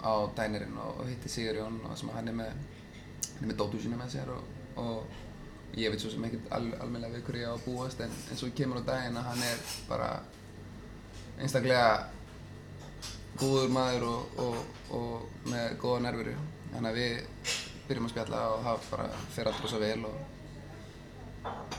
[0.03, 2.65] á dænerinn og, og hitti Sigurjón og sem að hann er með hann
[3.39, 7.25] með dótu sína með sér og, og ég veit svo sem ekkert al, almennilega við
[7.27, 10.09] hverju ég á að búast en, en svo kemur á daginn að hann er bara
[11.39, 11.89] einstaklega
[13.39, 14.57] góður maður og, og,
[14.97, 16.35] og með góða nervuru
[16.73, 17.53] þannig að við
[17.89, 20.17] byrjum að spjalla og það bara fer allt rosa vel og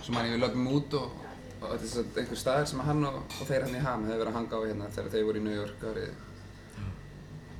[0.00, 1.12] svo man ég við lögum út og,
[1.60, 4.32] og þetta er svona einhver staðar sem hann og, þeir hann í ham hefur verið
[4.32, 6.26] að hanga á hérna þegar þeir voru í New York árið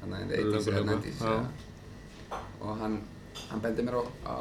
[0.01, 1.35] þannig að the 80s eða Löngu, 90s já.
[1.35, 2.41] ja.
[2.65, 2.97] og hann,
[3.51, 4.35] hann bendi mér á, á,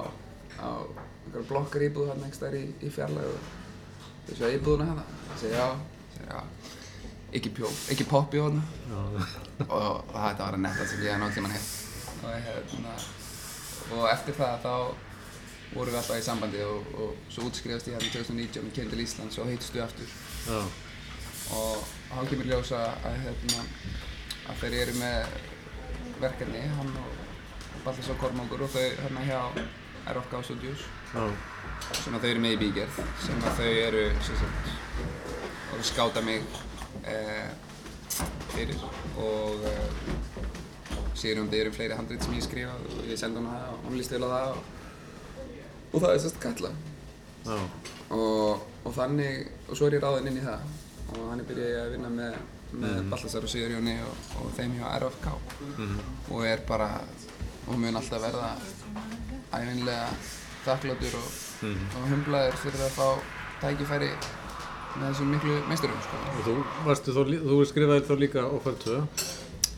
[0.59, 0.69] á
[1.25, 3.39] einhverja blokkar íbúð hann einhver staðar í, í fjarlæg og
[4.29, 5.05] þau séu íbúðuna hérna.
[5.29, 5.67] Ég segi já,
[6.15, 6.41] segi já.
[7.29, 9.01] Ekki, pjó, ekki poppi á hérna Já.
[9.69, 11.61] og þetta var að netta sem ég hef náttúrulega
[12.19, 12.95] og, hérna,
[13.93, 14.73] og eftir það þá
[15.75, 19.03] vorum við alltaf í sambandi og, og svo útskrifast ég hérna 2019 og kemur til
[19.05, 20.15] Íslands og heitstu aftur.
[20.49, 20.59] Já.
[21.59, 23.67] og hann kemur ljósa að, hérna,
[24.49, 25.37] að þeir eru með
[26.23, 27.18] verkefni, hann og
[27.85, 29.39] Baltasar Kormákur og þau hérna hjá
[30.09, 31.23] RFK Studios Já.
[32.03, 34.69] sem að þau eru með í bígerð sem að þau eru sem sagt,
[35.75, 36.43] að skáta mig
[37.05, 37.49] eh,
[38.55, 38.81] fyrir
[39.21, 39.87] og eh,
[41.19, 43.87] sér um þau eru fleiri handrit sem ég skrifa og ég sendi hún það og
[43.87, 44.61] hún líst á það og,
[45.93, 46.71] og það er sérst Katla
[47.49, 47.57] Já.
[48.11, 50.69] og, og þannig, og svo er ég ráðinn inn í það
[51.09, 52.39] og þannig byrja ég að vinna með,
[52.69, 53.07] með Mhm.
[53.09, 55.27] Baltasar og Sigurjóni og, og þeim hjá RFK
[55.77, 55.95] Mhm.
[56.35, 56.89] og er bara,
[57.69, 58.49] og mun alltaf verða
[59.53, 60.07] æfinlega
[60.65, 61.29] þakkláttur og,
[61.61, 61.85] Mhm.
[61.95, 63.07] og humblaður fyrir að fá
[63.61, 64.09] tækifæri
[64.99, 66.17] með þessum miklu meisturum sko.
[66.37, 68.41] Og þú varstu lí- þú skrifaði þá líka
[68.85, 69.07] 2,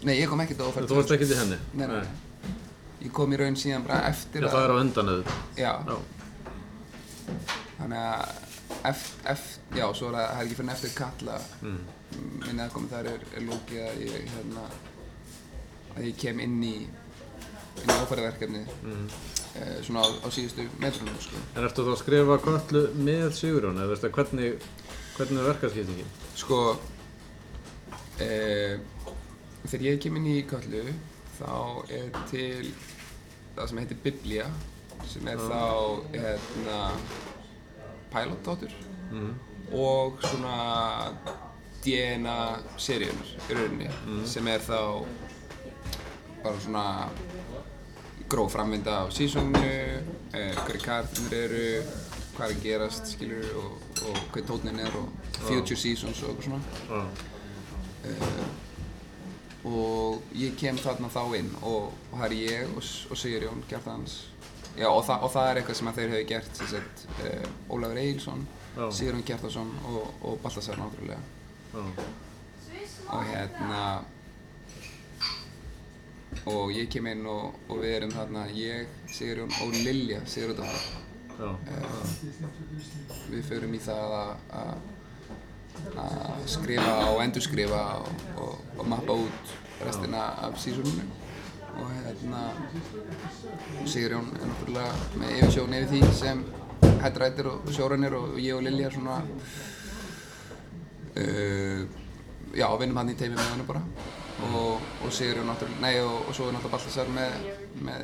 [0.04, 1.58] Nei, ég kom ekkert á ofert þú varst ekkert í henni?
[1.74, 2.08] Nei, nei, nei.
[3.04, 5.42] Ég kom í raun síðan bara eftir Já, það er á undan auðvitað.
[5.58, 5.98] Já, Já.
[7.80, 8.30] þannig að
[8.86, 11.78] eftir, eft, já, svo er það, ekki fyrir en eftir Katla Mm.
[12.46, 14.64] minni aðkomi þar er, er lókið að ég, hérna,
[15.96, 16.88] að ég kem inn í,
[17.82, 19.08] inn í áfæraverkefni Mm.
[19.56, 21.38] eh, svona á, á síðustu metrunum, sko.
[21.56, 24.62] En ertu þá að skrifa köllu með Sigurjón, eða veistu hvernig,
[25.18, 26.12] hvernig er verkarskiptingin?
[26.36, 26.60] Sko,
[28.20, 28.78] eh,
[29.68, 30.84] þegar ég kem inn í Köllu
[31.40, 31.52] þá
[31.90, 32.72] er til
[33.56, 34.48] það sem heitir Biblía
[35.10, 35.62] sem er þá
[36.14, 36.80] hérna,
[38.14, 38.72] pilotdóttur
[39.12, 39.34] Mm.
[39.74, 41.12] og svona
[41.84, 42.36] DNA
[42.78, 43.90] seríunar í rauninni
[44.28, 45.06] sem er þá
[46.44, 46.86] bara svona
[48.32, 49.62] gróf framvinda af sísónu,
[50.34, 51.84] eh, hverju kartinir eru,
[52.36, 53.72] hvað er að gerast, skilur og,
[54.08, 55.10] og hvað tónin er og
[55.42, 56.62] future seasons og eitthvað svona.
[56.90, 57.06] Já.
[59.64, 64.16] og ég kem þarna þá inn og, og það er ég og, og Sigurjón Gjartans
[64.80, 68.00] Já, og, þa og það er eitthvað sem þeir hefur gert sem sagt, uh, Ólafur
[68.02, 68.86] Egilson, Já.
[68.98, 71.20] Sigurjón Gjartason og, og Baltasar náttúrulega
[73.12, 73.84] og hérna
[76.46, 81.00] og ég kem inn og, og við erum þarna ég, Sigurjón og Lilja Sigurðardóttir.
[81.42, 81.50] Já.
[83.32, 84.90] við förum í það að-
[86.52, 89.54] skrifa og endurskrifa og, og, og mappa út
[89.86, 91.06] restina af sísoninu.
[91.82, 92.42] Og hérna
[93.88, 96.44] Sigurjón er náttúrulega með yfirsjón yfir því sem
[97.02, 99.22] hættrættir og sjórænir og ég og Lilja svona
[101.18, 101.80] uh,
[102.54, 103.82] já, vinnum hann í teimi með hennu bara
[104.50, 107.32] og, og Sigurjón náttúrulega, nei og, og svo er náttúrulega Baltasar með,
[107.86, 108.02] með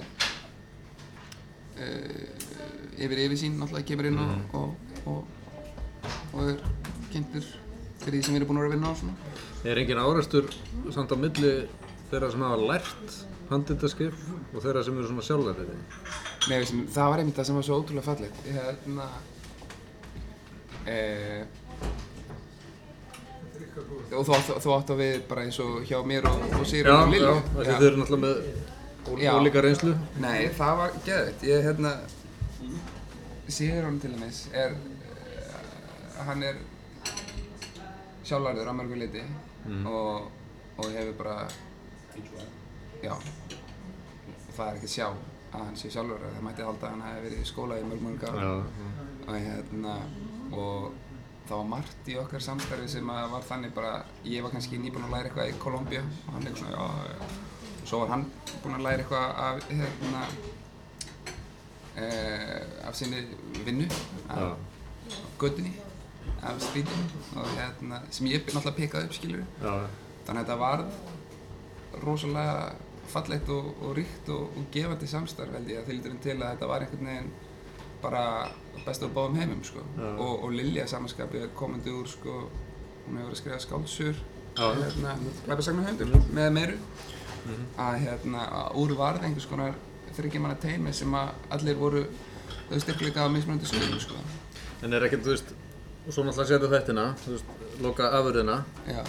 [1.81, 2.47] uh,
[2.97, 5.19] yfir yfir sín náttúrulega kemur inn og, og,
[6.33, 6.61] og, er
[7.13, 7.45] kynntur
[8.03, 9.15] fyrir því sem við erum búin að vera að vinna á svona.
[9.67, 10.51] Er engin árastur
[10.95, 11.53] samt á milli
[12.11, 13.17] þeirra sem hafa lært
[13.49, 15.71] handritaskip og þeirra sem eru svona sjálflærið?
[16.47, 18.43] Nei, veist, það var einmitt það sem var svo ótrúlega fallegt.
[18.47, 19.07] Hérna,
[20.87, 20.97] e,
[24.17, 26.69] og þú átt, þú átt á við bara eins og hjá mér og, og Já,
[26.71, 27.33] Sigrun og já, Lilju.
[27.35, 28.35] af því þau eru náttúrulega með
[29.07, 29.31] ól- Já.
[29.37, 29.93] ólíka reynslu.
[30.19, 31.43] Nei, það var geðveitt.
[31.47, 31.91] Ég, hérna,
[33.47, 36.55] Sigrun til dæmis er, uh, hann er
[38.27, 39.21] sjálflærður á mörgu liti
[39.87, 40.27] og,
[40.77, 41.47] og hefur bara,
[43.03, 43.13] já,
[44.57, 46.33] það er ekki að sjá að hann sé sjálflærður.
[46.35, 48.39] Það mætti halda að hann hefði verið í skóla í mörg mörg ár.
[48.43, 48.51] Já,
[49.27, 49.95] og hérna
[50.51, 50.91] og
[51.47, 53.91] það var margt í okkar samstarfi sem var þannig bara
[54.27, 57.83] ég var kannski nýbúinn að læra eitthvað í Kolumbíu og hann eitthvað svona já, já,
[57.87, 58.25] svo var hann
[58.63, 60.23] búinn að læra eitthvað af hérna
[62.03, 63.23] eh, af sinni
[63.65, 63.87] vinnu
[64.27, 65.73] af, af göttunni
[66.43, 67.07] af strítinu
[67.39, 69.73] og hérna sem ég náttúrulega pekaði upp skilur já,
[70.27, 72.59] þannig að þetta varð rosalega
[73.07, 76.71] fallegt og, og ríkt og, og gefandi samstarf held ég að þýldur til að þetta
[76.73, 77.35] var einhvern veginn
[78.03, 78.23] bara
[78.85, 79.83] best af báðum heimum sko.
[79.97, 82.39] Og, og Lilja samanskapi er komandi úr sko,
[83.07, 84.15] hún hefur verið að skrifa skáldsur
[84.57, 84.67] Já.
[84.81, 85.13] hérna,
[85.45, 86.77] glæpasagnarhundur með meiru
[87.79, 89.75] að hérna, að úr varð einhvers konar
[90.17, 92.03] þryggjumanna teimi sem að allir voru
[92.69, 94.19] þau styrkleika á mismunandi sögum sko.
[94.83, 95.53] En er ekkert, þú veist,
[96.05, 98.57] og svo náttúrulega setja þættina, þú veist, loka afurðina
[98.89, 99.01] Já,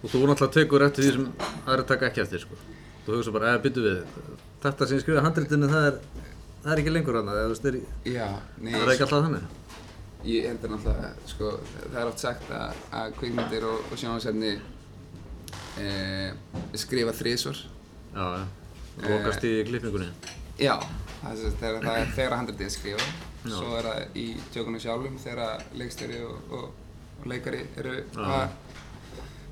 [0.00, 1.26] og þú náttúrulega tekur eftir því sem
[1.66, 2.58] aðra taka ekki eftir, sko.
[3.06, 4.00] Þú hugsa bara, eða byttu við,
[4.64, 6.00] þetta sem ég skrifa handritinu, það er,
[6.64, 7.66] það er ekki lengur annað, eða þú veist,
[8.04, 9.48] það er ekki alltaf þannig.
[10.28, 14.50] Ég heldur náttúrulega, sko, það er oft sagt að, að kvikmyndir og, og sjónvarsefni
[15.80, 15.86] e,
[16.82, 17.62] skrifa þrísvar.
[18.12, 18.44] Já, já,
[19.06, 20.10] lokast í klippingunni.
[20.60, 20.74] Já,
[21.22, 23.10] það er, þegar, það er skrifað.
[23.48, 26.64] Svo er það í tjókunum sjálfum þegar leikstjóri og, og,
[27.22, 28.50] og leikari eru að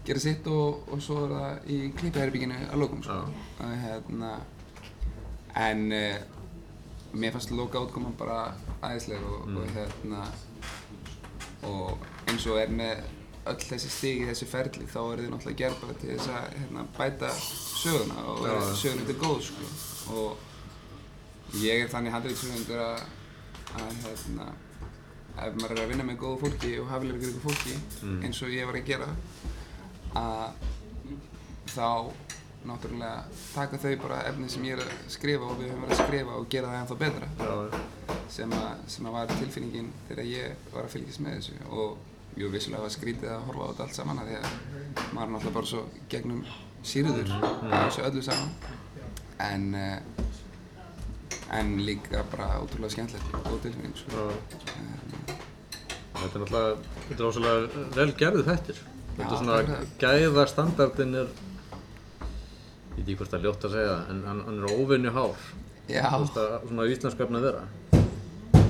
[0.05, 3.23] gera sitt og, og svo er það í klippiherbygginu að lókum, sko.
[3.57, 4.35] Og, hérna,
[5.65, 6.03] en e,
[7.13, 8.53] mér fannst loka útkoman bara
[8.85, 10.25] æðisleg og, og hérna
[11.69, 13.07] og eins og er með
[13.49, 16.57] öll þessi stig í þessu ferli þá eru þið náttúrulega gerð bara til þess að
[16.59, 19.69] hérna, bæta söguna og vera söguna til góð sko.
[20.19, 23.05] og ég er þannig handriðsögundur að,
[23.79, 24.49] að hérna,
[25.39, 27.77] ef maður er að vinna með góðu fólki og hafilega ykkur fólki
[28.27, 29.13] eins og ég var að gera
[30.19, 30.67] að
[31.73, 31.89] þá
[32.67, 36.03] náttúrulega taka þau bara efni sem ég er að skrifa og við höfum verið að
[36.05, 38.17] skrifa og gera það ennþá betra Já, já.
[38.37, 42.51] sem að, sem að var tilfinningin þegar ég var að fylgjast með þessu og jú,
[42.53, 44.49] vissulega var skrítið að horfa á þetta allt saman af því að
[45.15, 46.43] maður er náttúrulega bara svo gegnum
[46.83, 48.53] sýruður á þessu öllu saman
[49.39, 50.27] en uh,
[51.53, 54.29] en líka bara ótrúlega skemmtilegt og tilfinning sko.
[56.19, 58.81] Þetta er náttúrulega, þetta er ósvöldlega vel gerðu þættir.
[59.19, 59.71] Þetta er svona, takk
[60.03, 61.31] fyrir gæða standardin er,
[62.99, 65.13] ég veit ekki hvort það er ljótt að segja það, en hann, hann er óvinni
[65.15, 65.43] hár.
[65.89, 67.63] Veist að svona íslensku efni að vera.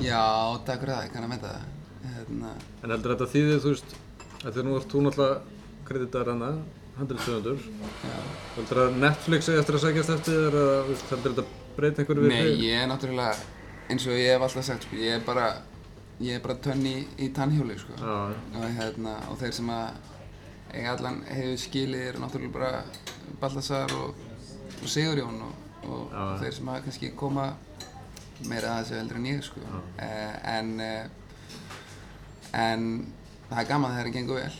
[0.04, 0.24] já,
[0.68, 2.50] takk fyrir það, ég kann að metta það hérna,
[2.82, 3.94] En heldur þetta þýðir, þú veist,
[4.44, 5.40] því nú ert þú náttúrulega
[5.88, 6.50] kreditar hana,
[6.98, 7.64] 100-200.
[8.04, 8.18] já.
[8.56, 11.46] Heldur að Netflix eftir að sækjast eftir eða heldur þetta
[11.78, 13.34] breyta einhverju við Nei, ég er náttúrulega
[13.88, 15.48] eins og ég hef alltaf sagt, sko, ég er bara
[16.20, 17.94] ég er bara tönn í, tannhjóli sko.
[18.02, 20.14] Og, hérna, og þeir sem að
[20.74, 22.82] eiga allan hefur skilið eru náttúrulega bara
[23.40, 24.14] Baltasar og,
[24.82, 25.54] og Sigurjón og,
[25.88, 26.24] og Já.
[26.42, 27.46] þeir sem að kannski koma
[28.48, 29.60] meira að þessu heldur en ég sko.
[29.98, 31.08] eh, en eh,
[32.58, 32.84] en
[33.48, 34.54] það er gaman þegar það gengur vel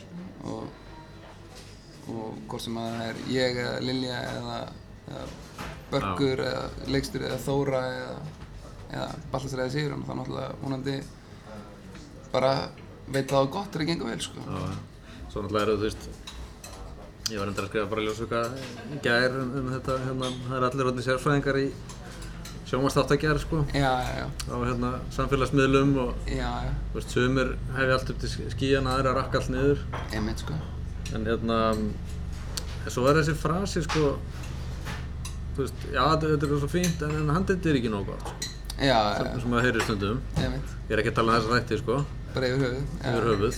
[0.45, 0.65] og,
[2.09, 4.59] og hvort sem að það er ég eða Lilja eða,
[5.09, 5.23] eða
[5.91, 8.19] Börgur eða Leikstur eða Þóra eða,
[8.91, 10.99] eða Baltasar eða Sigurjón þá náttúrulega vonandi
[12.33, 12.53] bara
[13.09, 14.47] veit það á gott þegar það gengur vel sko.
[15.29, 16.09] Svo náttúrulega eru þú veist,
[17.29, 18.43] ég var endur að skrifa bara ljósvöka
[19.05, 21.67] gær um, um þetta, hérna, það er allir hodni sérfræðingar í
[22.69, 27.95] sjómanstáttakjær, sko, Já, já, já, á hérna samfélagsmiðlum og já, já, þú veist, sumir hefði
[27.97, 29.85] allt upp til skíjana, aðra rakka allt niður.
[30.13, 30.57] einmitt sko.
[31.17, 31.61] En hérna,
[32.93, 34.11] svo er þessi frasi sko,
[35.57, 38.55] þú veist, já þetta, er svo fínt en, en handið er ekki nóg gott sko,
[38.79, 40.21] Já, já, sem, já, sem maður heyrir stundum.
[40.39, 41.97] einmitt, Ég er ekki að tala um þessa þætti sko,
[42.37, 42.85] bara yfir höfuð.
[43.01, 43.57] yfir höfuð.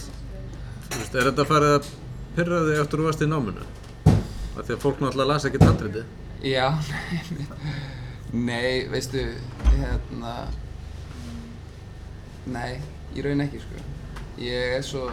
[0.90, 1.90] Þú veist, er þetta farið að
[2.36, 3.68] pyrra þig eftir að þú varst í náminu?
[4.10, 6.04] Af því að fólk náttúrulega lasa ekki handriti.
[6.46, 6.66] Já.
[8.50, 9.24] Nei, veistu,
[9.66, 10.34] hérna,
[12.46, 12.76] nei,
[13.18, 13.80] í raun ekki sko.
[14.38, 15.08] Ég er svo,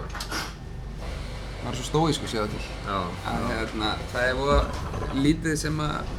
[1.63, 2.61] maður er svo stóísku séu það til.
[2.85, 2.99] Já,
[3.31, 4.59] að hérna, það er voða
[5.17, 6.13] lítið sem að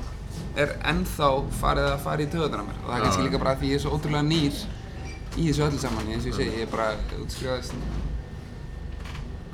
[0.59, 3.57] er ennþá farið að fara í töðunar á mér og það er kannski líka bara
[3.61, 4.61] því ég er svo ótrúlega nýr
[5.39, 6.89] í þessu öllu saman, eins og ég segi, ég er bara
[7.23, 7.77] útskrifaðist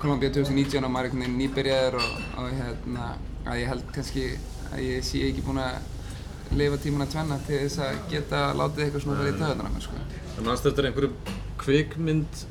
[0.05, 3.05] Kolumbía 2019 og maður er einhvern veginn nýbyrjaður og, og hérna
[3.49, 4.25] að ég held kannski
[4.69, 9.05] að ég sé ekki búinn að lifa tímuna tvenna til þess að geta látið eitthvað
[9.07, 10.01] svona fyrir í töðunar sko.
[10.35, 12.43] Það mannst eftir einhverju kvikmynd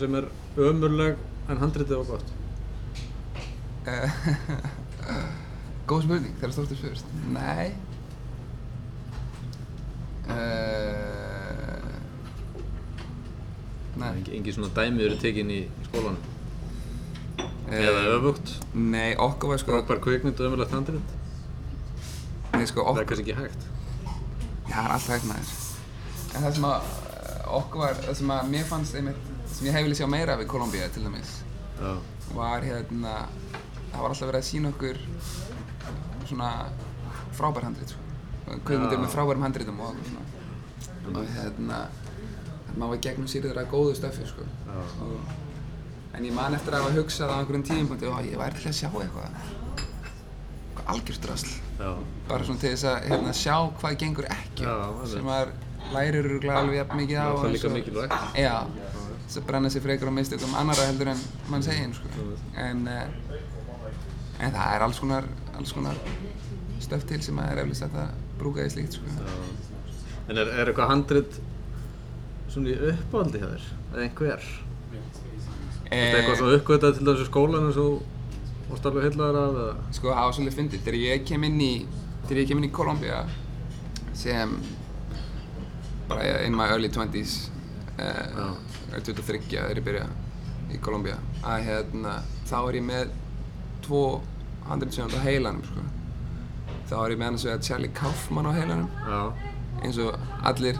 [0.00, 0.28] sem er
[0.70, 1.20] ömurleg
[1.52, 2.32] en handritið var gott.
[3.92, 4.16] Eh,
[5.90, 7.10] Góð spurning, þegar stórt er spurst.
[7.34, 7.66] Nei.
[10.32, 11.92] Uh,
[14.00, 14.08] nei.
[14.14, 16.32] Engi, engi svona dæmi eru tekin í skólanum.
[17.66, 18.52] Eða öfugt.
[18.74, 21.14] Nei, okkur var sko, Frábær kvikmynd og ömurlegt handrit.
[22.56, 23.66] nei sko, Það er okkur, kannski ekki hægt.
[24.68, 25.50] já, það er alltaf hægt maður.
[26.36, 29.72] En það sem að eh, okkur var, það sem að mér fannst einmitt, sem ég
[29.76, 31.34] hef viljað sjá meira af í Kolumbíu til dæmis,
[31.80, 31.92] Já.
[32.34, 33.14] var hérna,
[33.92, 34.96] það var alltaf verið að sína okkur
[36.26, 36.50] svona
[37.36, 38.00] frábær handrit, sko.
[38.64, 39.02] Kvikmyndir Já.
[39.04, 40.24] með frábærum handritum og okkur svona.
[41.16, 41.80] Og hérna,
[42.76, 44.46] maður var gegnum sýrður að góðu stöfi, sko.
[44.66, 44.78] Já.
[45.02, 45.18] Og,
[46.16, 48.76] en ég man eftir að hafa hugsað á einhverjum tímapunkti, ó, ég væri til að
[48.80, 49.38] sjá eitthvað,
[49.76, 51.50] eitthvað algjört drasl.
[51.76, 51.90] Já.
[52.28, 54.76] Bara svona til þess að hérna, sjá hvað gengur ekki Já,
[55.12, 55.50] sem maður
[55.92, 57.28] lærir örugglega alveg jafn mikið á.
[57.36, 58.14] Það er líka og- mikilvægt.
[58.40, 58.54] Já,
[59.26, 62.08] þess að brenna sig frekar á mistökum annara heldur en mann segir, sko.
[62.56, 63.04] En, uh,
[64.40, 65.24] en það er alls konar,
[65.56, 66.00] alls konar
[66.80, 69.04] stöf til sem að er eflust að brúka í slíkt, sko.
[70.28, 71.40] En er, er eitthvað handrit
[72.48, 73.66] svona í uppáldi hjá þér?
[73.92, 74.48] Eða einhver?
[75.86, 78.04] Er þetta eitthvað svona uppgötað til þessu skólan eins og
[78.66, 79.74] og starfa heillaður af eða?
[79.94, 81.72] Sko það var svolítið fyndið, þegar ég kem inn í,
[82.26, 83.20] þegar ég kem inn í Colombia
[84.16, 84.54] sem
[86.08, 87.36] bara in my early 20s,
[87.98, 88.54] uh,
[88.94, 90.06] er 23 þegar ég byrja
[90.74, 92.16] í Colombia, að hérna,
[92.48, 93.12] þá er ég með
[93.86, 94.02] tvo
[94.66, 95.84] handritsöfund á heilanum, sko.
[96.90, 99.20] Þá er ég með hann að segja Charlie Kaufman á heilanum, Já,
[99.84, 100.14] eins og
[100.46, 100.78] allir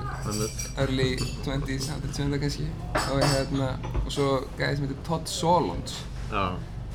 [0.78, 2.66] early 20s handritsöfunda kannski.
[2.94, 3.68] Og, hérna,
[4.04, 4.28] og svo
[4.58, 6.44] gæði sem heitir Todd Solondz Já,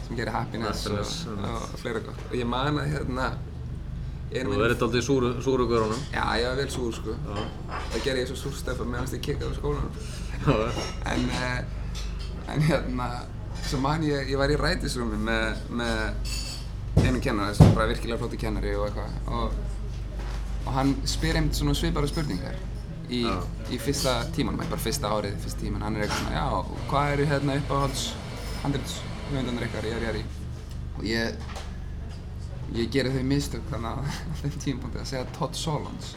[0.07, 2.25] sem gerir Happiness, og, og fleira gott.
[2.29, 3.27] Og ég man að hérna,
[4.31, 6.05] ég þú verður daldið í súru, súru görunum.
[6.13, 7.15] Já, ég var vel súr sko.
[7.15, 7.43] Já,
[7.91, 9.93] Það gerði ég svo súrstefa meðan ég kikkaði á skólanum.
[11.11, 11.59] En, uh,
[12.51, 13.09] en hérna,
[13.67, 16.33] svo man ég, ég var í rætisrúmi með, með
[17.05, 19.59] einu kennara, sem er bara virkilega flóti kennari og eitthvað.
[20.65, 22.55] Og, hann spyr einmitt svona svipara spurningar
[23.09, 23.37] í, Já.
[23.73, 25.81] í fyrsta tímanum, bara fyrsta árið, fyrsta tíman.
[25.85, 28.03] Hann er eitthvað svona, já, hvað eru hérna uppáhalds
[28.63, 30.23] handritshöfundanir ykkar, ég er er í.
[30.99, 31.45] Og ég,
[32.77, 34.09] ég gerði þau mistök þannig að á
[34.43, 36.13] þeim tímapunkti að segja Todd Solondz.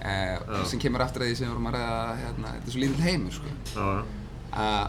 [0.00, 0.64] Eh, Já.
[0.70, 3.06] sem kemur aftur að því sem við vorum að ræða hérna, þetta er svo lítill
[3.10, 3.54] heimur sko.
[3.74, 3.90] já,
[4.50, 4.88] Uh,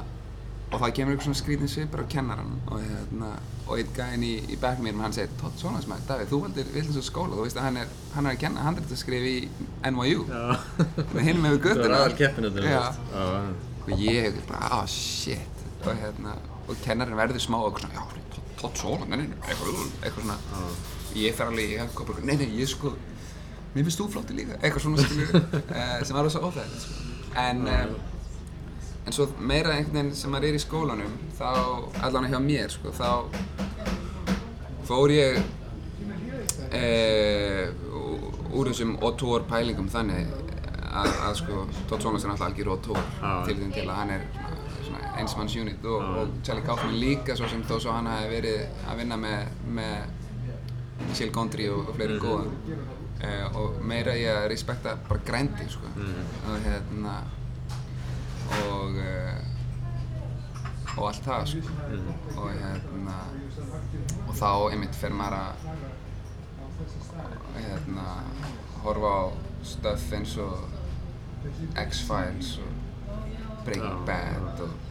[0.71, 3.29] og það kemur eitthvað svona skrítin svipur á kennarann og, hérna,
[3.67, 6.69] og einn gæðin í, í bekknum mér hann segir Todd Solondz maður, Davíð, þú valdir
[6.75, 7.35] vilja svo skóla?
[7.35, 9.35] Þú veist að hann er, hann er að kenna handrættaskrif í
[9.91, 10.23] NYU
[12.37, 12.79] þannig þetta, Já.
[12.79, 13.03] veist.
[13.11, 15.65] Já, og ég bara, ah shit.
[15.81, 16.37] Og hérna,
[16.69, 18.03] og kennarinn verður smá og svona, já,
[19.09, 20.37] nei, nei, eitthvað, eitthvað svona.
[21.17, 22.93] Ég fer alveg í hefn og bara, nei, nei, ég sko
[23.73, 27.11] mér finnst þú flótti líka, eitthvað svona skilur uh, sem var alveg svo óþægilegt sko.
[27.39, 27.61] en
[29.05, 31.49] en svo meira einhvern veginn sem maður er í skólanum þá,
[32.05, 33.09] allan hjá mér sko, þá
[34.87, 35.39] fór ég
[36.75, 36.85] e,
[38.51, 40.29] úr þessum autór pælingum þannig
[40.91, 43.33] að, að sko, Todd Solondz er náttúrulega algjör autór Já.
[43.47, 47.37] til því til að hann er svona, svona einsmanns unit og, og Charlie Kaufman líka
[47.39, 51.95] svo sem þó svo hann hafi verið að vinna með, með Michel Gondry og, og
[51.97, 52.49] fleiri góða.
[53.21, 55.89] Uh, og meira ég að respekta bara grændi sko.
[56.49, 57.19] Og hérna
[58.59, 59.37] og uh,
[60.97, 61.75] og allt það sko.
[62.37, 63.17] Og hérna
[64.27, 65.53] og þá einmitt fer maður að
[67.55, 68.05] hérna
[68.83, 69.23] horfa á
[69.71, 70.55] stöff eins og
[71.79, 72.71] X-Files og
[73.65, 74.90] Breaking Bad og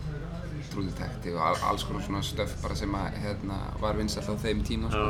[0.79, 4.61] Detective og al- alls konar svona stöff bara sem að hérna var vinsalt á þeim
[4.64, 5.07] tíma sko.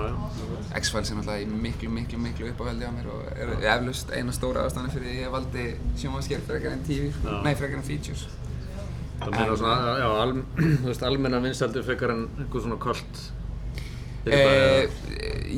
[0.80, 4.64] X-Files er náttúrulega í miklu, miklu, miklu uppáhaldi á mér og er eflaust eina stóra
[4.64, 5.66] ástæðan fyrir því að ég valdi
[6.00, 7.10] sjónvarskerf frekar en TV.
[7.12, 7.42] Já.
[7.44, 8.26] nei frekar en features.
[9.20, 10.32] Það meina svona, já, al,
[10.80, 13.22] þú veist, almenna vinsældir frekar en einhver svona kvöld.
[14.26, 14.88] Eh,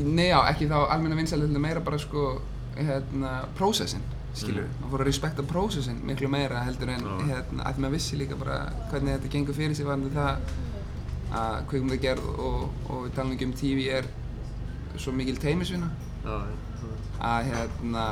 [0.06, 2.40] nei já, ekki þá almenna vinsæli heldur meira bara sko,
[2.76, 4.02] hérna, prósessin,
[4.38, 4.74] skilur við.
[4.80, 7.14] Maður fór að respekta prósessin miklu meira heldur en, Já.
[7.30, 8.58] hérna, að maður vissi líka bara
[8.90, 10.52] hvernig þetta gengur fyrir sig varandi það
[11.42, 14.08] að kvikmyndagerð og, og við talum ekki um TV er
[15.00, 15.88] svo mikil teimisvinna.
[16.22, 16.72] Já, já,
[17.22, 18.06] að hérna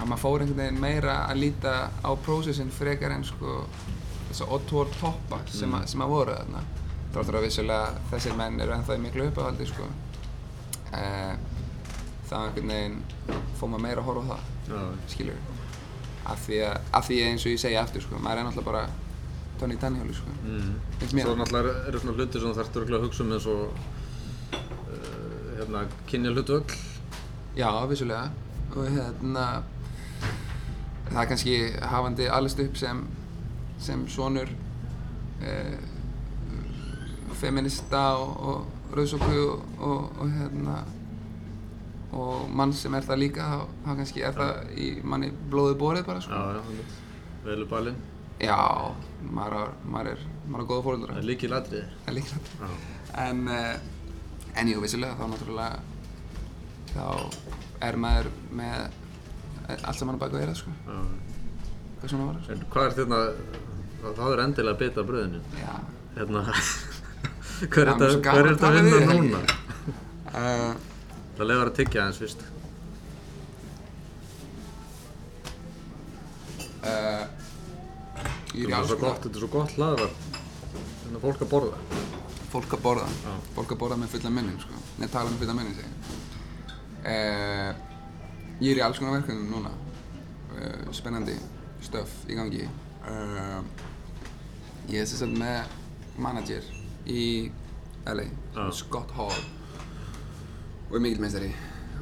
[0.00, 3.62] að maður fór einhvern veginn meira að líta á prósessin frekar en sko
[4.28, 6.62] þessa oddvor toppa sem, að, sem að voru þarna
[7.14, 11.32] þáttur að vissulega þessir menn eru ennþá í miklu uppáhaldi sko uh,
[12.30, 13.00] þá einhvern veginn
[13.58, 15.59] fór maður meira að horfa á það skilur
[16.30, 18.82] af því að, af því eins og ég segi aftur sko maður er náttúrulega bara
[19.60, 20.70] Tony Tanniháli sko mm.
[21.10, 23.64] Svo náttúrulega eru svona hlutir sem þarfst örugglega að hugsa um eins og
[24.54, 26.78] uh, hérna, kynja hlutvöll.
[27.58, 28.30] Já, vissulega
[28.70, 29.46] og hérna
[31.10, 31.54] það er kannski
[31.92, 33.00] hafandi allist upp sem,
[33.82, 34.50] sem sonur
[35.42, 35.78] eh,
[37.40, 40.76] feminista og, og rauðsóku og, og, og hérna
[42.16, 46.08] og mann sem er það líka þá, þá kannski er það í manni blóðið borið
[46.08, 46.34] bara sko.
[46.34, 46.96] Já, já.
[47.44, 48.00] Velu balinn.
[48.40, 48.56] Já,
[49.36, 51.82] maður, maður er maður er góða fóröldra Það er líkið ladriði.
[52.00, 52.68] Það er líklegt Já.
[53.24, 55.74] en, uh, en jú, vissilega þá náttúrulega
[56.90, 57.06] þá
[57.86, 60.74] er maður með allt saman á baka eira sko.
[60.88, 61.00] Já.
[62.00, 62.56] hvað svona var sko.
[62.56, 63.22] En hvað er þetta,
[64.18, 65.42] það er endilega að bita bröðinu.
[65.60, 65.72] Já.
[66.16, 66.44] Hérna,
[67.72, 70.78] hver er er þetta hver er að þetta að vinna núna?
[71.40, 72.42] Það lefur að tyggja aðeins fyrst.
[76.84, 77.22] uh,
[78.50, 80.10] Þetta er svo gott, þetta er svo gott hlaðvar.
[81.00, 81.78] Þannig að fólk að borða.
[82.50, 83.30] fólk að borða Já.
[83.54, 84.78] fólk að borða með fulla munnin sko.
[84.98, 85.94] Nei, tala með fulla munnin segi ég.
[87.06, 87.72] uh,
[88.60, 91.36] ég er í alls konar verkefnum núna uh, spennandi
[91.86, 92.66] stöf í gangi
[94.90, 95.70] ég er sagt með
[96.20, 96.66] manager
[97.06, 97.52] í
[98.10, 98.26] LA.
[98.74, 99.38] Scott Hall
[100.90, 101.50] og er mikill meistari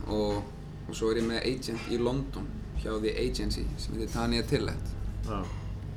[0.06, 0.42] og,
[0.88, 2.46] og svo er ég með agent í London
[2.80, 4.92] hjá The Agency sem heitir Tanya Tillett.
[5.28, 5.42] Já.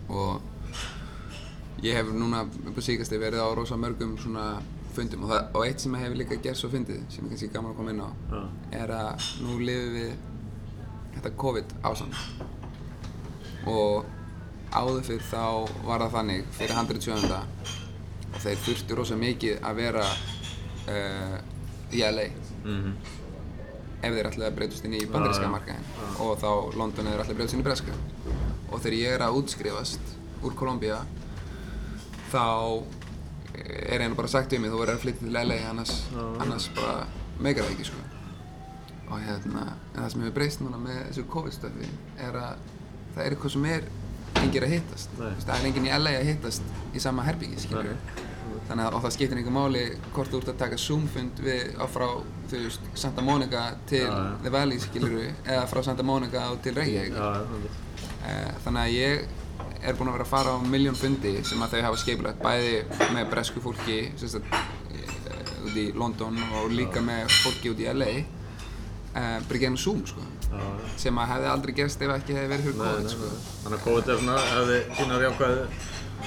[0.09, 0.41] og
[1.83, 4.61] ég hef núna upp á síkasti verið á rosa mörgum svona
[4.91, 5.23] fundum.
[5.23, 7.77] Og, það, og eitt sem hefur líka gert svo fyndið sem er kannski gaman að
[7.79, 8.41] koma inn á Já.
[8.81, 10.11] er að nú lifum við
[11.15, 12.17] þetta COVID ástand.
[13.71, 14.05] Og
[14.71, 15.45] áður fyrir þá
[15.87, 17.71] var það þannig fyrir 170
[18.31, 21.37] og þeir þurftu rosa mikið að vera uh,
[21.91, 22.29] í LA
[22.63, 22.93] Mhm.
[24.01, 25.51] ef þeir ætlaði að breytast inn í bandaríska já.
[25.53, 25.85] markaðin
[26.25, 27.93] og þá London eða þeir ætlaði að breytast inn í breska.
[28.71, 31.01] Og þegar ég er að útskrifast úr Kolumbía
[32.31, 32.83] þá
[33.91, 36.23] er einu bara sagt við mig þú verður að flytja til LA annars, já.
[36.41, 37.07] annars bara
[37.39, 38.01] meikar það ekki sko.
[39.11, 42.61] Og hérna en það sem hefur breyst núna með þessu COVID-stöfi er að
[43.15, 43.83] það er eitthvað sem er
[44.41, 45.09] engir að hittast.
[45.19, 46.63] Það er enginn í LA að hittast
[46.95, 47.97] í sama herbyggi skilur
[48.69, 49.83] þannig að það skiptir einhver máli
[50.15, 52.07] hvort þú ert að taka Zoom-fund við á frá
[52.51, 54.33] þú veist Santa Monica til Já, já.
[54.43, 57.79] The Valley skilur eða frá Santa Monica og til Reykjavík einmitt.
[58.21, 59.23] Eh, þannig að ég
[59.81, 62.75] er búinn að vera að fara á miljón fundi sem að þau hafa skipulagt bæði
[63.15, 64.53] með bresku fólki sagt,
[64.93, 68.11] eh, út í London og líka með fólki út í LA
[69.15, 70.27] uh, bara gegnum Zoom sko
[70.99, 73.27] sem að hefði aldrei gerst ef ekki hefði verið fyrir COVID sko.
[73.63, 75.61] Þannig að COVID er svona, hefði sínar jákvæði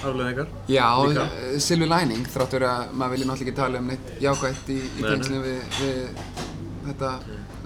[0.01, 0.53] afleðingar.
[0.71, 0.87] Já,
[1.25, 5.03] eh, silver lining þráttur að maður vilja náttúrulega ekki tala um neitt jákvætt í, í
[5.03, 6.23] Nei, tengslum við, við
[6.89, 7.13] þetta,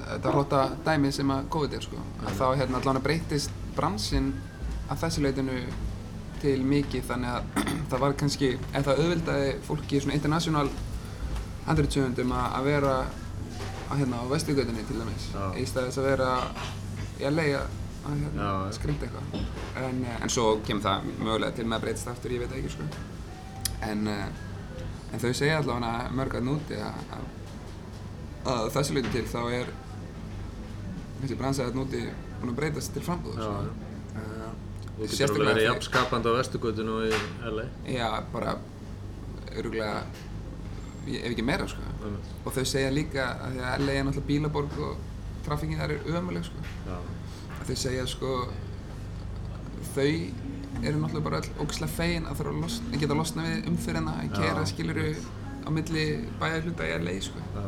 [0.02, 2.02] þetta hróta dæmi sem að COVID er sko.
[2.28, 4.32] Þá hérna allan að breytist bransinn
[4.88, 5.60] að þessu leitinu
[6.42, 10.68] til mikið þannig að það var kannski, ef það auðvildaði fólki svona international
[11.68, 12.94] handriðsöfundum að vera
[13.88, 16.30] að, hérna, á vesturgötunni til dæmis í stæðis að vera
[17.18, 17.66] í að leiða
[18.12, 22.08] að hérna, skrimta eitthvað en, eh, en svo kemur það mögulega til með að breytast
[22.12, 22.86] aftur, ég veit ekki sko
[23.88, 24.28] en, eh,
[25.12, 27.12] en þau segja allavega mörg að núti að,
[28.46, 29.72] að, þessu leiti til þá er
[31.22, 32.02] þessi bransa að núti
[32.40, 33.84] búin að breytast til frambúð Já, sko.
[34.18, 34.48] Uh,
[34.98, 37.18] Þú getur alveg verið þegar- jafn skapandi á vestugötinu og í
[37.52, 37.64] LA.
[37.86, 38.56] Já, bara
[39.54, 40.00] öruglega,
[41.06, 41.82] ef ekki meira sko.
[42.44, 44.96] Og þau segja líka að LA er náttúrulega bílaborg og
[45.46, 46.64] trafikkinn þar er ömuleg sko.
[47.68, 48.28] Að þau segja sko,
[49.92, 50.04] þau
[50.78, 54.14] eru náttúrulega bara ógislega fegin að þurfa að losna, að geta að losna við umfyrirna,
[54.22, 56.04] að kera skiluru á milli
[56.40, 57.42] bæjar hluta í LA sko.
[57.58, 57.66] Já.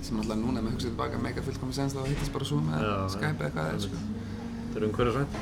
[0.00, 2.94] Sem náttúrulega núna með hugsið tilbaka mega fullkomið sens þá hittast bara svo með Já,
[3.16, 4.00] Skype eða hvað það er sko.
[4.72, 5.36] Það er umhverfisvænt.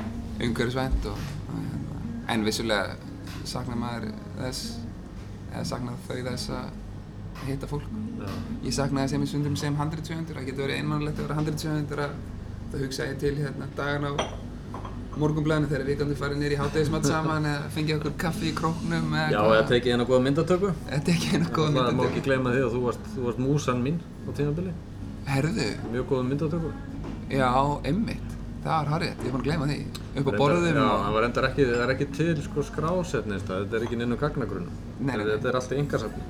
[0.49, 2.03] umhverfisvænt og, hérna.
[2.35, 2.99] en vissulega
[3.55, 4.09] saknar maður
[4.41, 4.67] þess
[5.53, 7.87] eða saknar þau þess að hitta fólk
[8.19, 8.35] Já.
[8.67, 12.19] ég sakna þess einmitt stundum sem handritsöfundur það getur verið einmannlegt að vera handritsöfundur að
[12.71, 14.13] það hugsa ég til hérna dagan á
[15.21, 19.15] morgunblæðinu þegar við gætum farið nýr í hátægismat saman eða fengið okkur kaffi í króknum
[19.19, 20.71] eða Já, eða tekið hérna góða myndatöku.
[20.89, 23.41] Er ekki eina góða Það má ekki myndatöku gleyma því að þú varst, þú varst
[23.45, 24.75] músan mín á tímabili.
[25.31, 26.71] Herðu, Mjög góða myndatöku.
[27.31, 27.51] já,
[27.91, 28.29] einmitt.
[28.61, 29.79] Það var harrið, ég að gleyma því.
[30.21, 33.47] Upp á borðum Já, og það var endar ekki, það er ekki til sko skrásetnist
[33.49, 34.75] það, þetta er ekki á gagnagrunum.
[35.11, 36.25] Þetta er allt í yngasafni.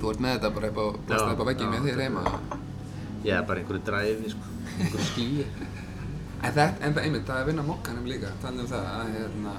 [0.00, 0.86] þú ert með þetta bara upp á,
[3.24, 5.46] Já, bara einhverju dræfi sko, einhverju skýi.
[6.44, 9.12] En það, en það einmitt, það er að vinna mokkanum líka, talað um það að
[9.14, 9.54] hérna,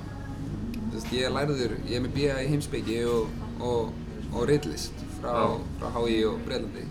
[0.76, 3.96] þú veist, ég er læriður, ég er með BA í heimspeki og, og,
[4.32, 5.56] og ritlist frá, Já.
[5.80, 6.86] frá HÍ og Breitlandi.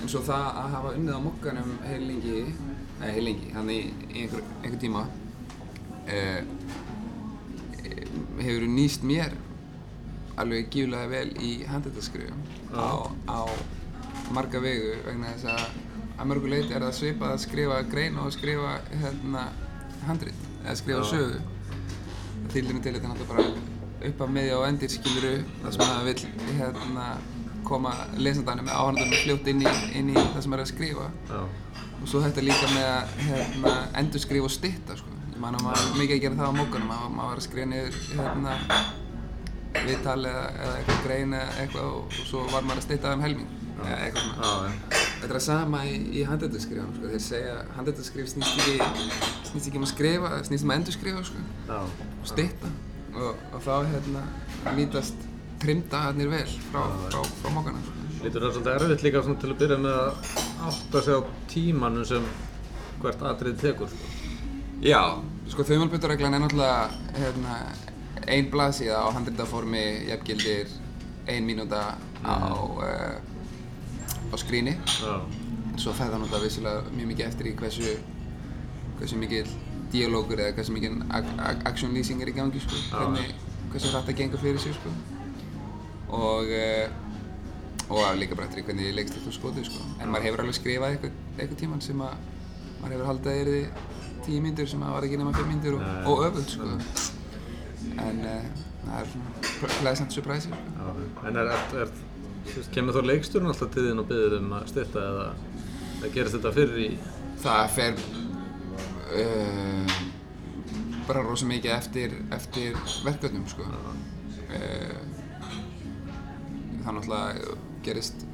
[0.00, 2.36] En svo það að hafa unnið á mokkanum heil lengi,
[2.98, 5.06] eða heil lengi, hann í, í einhver, einhver tíma,
[6.12, 6.42] eh,
[8.40, 9.32] hefur nýst mér
[10.40, 13.40] alveg gífulega vel í handreitaskrifum á, á
[14.36, 15.64] marga vegu vegna þess að
[16.20, 18.72] að mörgu leiti er það svipað að skrifa grein og að skrifa
[19.02, 19.44] hérna
[20.04, 21.38] handrit eða skrifa sögu
[22.52, 26.56] þýldinu til þetta náttúrulega bara upp af miðja og endir skiluru það sem að vill
[26.58, 27.06] hérna
[27.70, 31.40] koma lesandanum með áhörndunum fljótt inn í, inn í það sem er að skrifa Já.
[32.00, 35.16] og svo þetta líka með að hérna, endur skrifa og stytta sko.
[35.30, 37.46] ég man að maður var mikið að gera það á mókunum maður, maður var að
[37.48, 38.58] skrifa niður hérna,
[39.80, 43.24] viðtal eða, eða eitthvað grein eða eitthvað og, og svo var maður að stytta um
[43.24, 44.72] helming eitthvað svona.
[45.20, 47.10] Þetta er sama í, í handreitaskrifum, sko.
[47.14, 49.08] þeir segja að handreitaskrif snýst ekki,
[49.50, 51.44] snýst ekki um að skrifa, snýst um að endurskrifa sko.
[52.20, 52.70] Og stytta
[53.14, 54.24] og, og þá hérna,
[54.76, 55.26] nýtast
[55.60, 57.82] trimdagarnir vel frá, frá, frá mókana.
[57.84, 58.06] Sko.
[58.20, 60.32] Lítur það svolítið erfitt líka svona til að byrja með að
[60.70, 61.20] átta sig á
[61.52, 62.30] tímanum sem
[63.00, 64.36] hvert atrið tekur, sko.
[64.84, 65.00] Já,
[65.52, 67.56] sko þauðmálputareglan er náttúrulega hérna,
[68.30, 70.72] ein blaðsíða á handreitaformi jafngildir
[71.28, 73.29] ein mínúta á, uh,
[74.30, 75.14] á skríni Já.
[75.80, 77.98] svo fer það náttúrulega vissulega mjög mikið eftir í hversu
[79.00, 79.52] hversu mikið
[79.92, 83.32] díalógur eða hversu mikið ak ak action lýsing er í gangi sko, hvernig,
[83.72, 84.92] hversu hrætt það gengur fyrir sig sko.
[86.10, 87.08] Og uh,
[87.90, 89.86] og líka bara eftir í hvernig leikst þetta skotið sko.
[89.98, 92.28] En maður hefur alveg skrifað eitthvað, eitthvað tíman sem að
[92.80, 93.62] maður hefur haldið að yrði
[94.26, 96.70] tíu myndur sem að var ekki nema fimm myndur og, og öfugt sko.
[97.90, 100.94] En uh, það er svona pleasant surprise sko.
[101.26, 101.94] En er, er, er,
[102.74, 105.26] kemur þá leiksturinn alltaf til þín og byður um að styrta eða,
[105.98, 106.88] eða gerist þetta fyrir í...
[107.42, 108.00] það fer
[109.20, 109.94] uh,
[111.08, 113.66] bara rosa mikið eftir, eftir verkefnum sko.
[113.66, 114.98] uh,
[116.80, 118.26] það náttúrulega gerist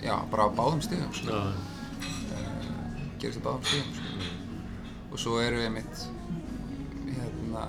[0.00, 1.30] já, bara á báðum stigum sko.
[1.30, 1.42] Já.
[3.20, 4.32] gerist á báðum stigum sko.
[5.10, 6.04] og svo eru einmitt
[7.10, 7.66] hérna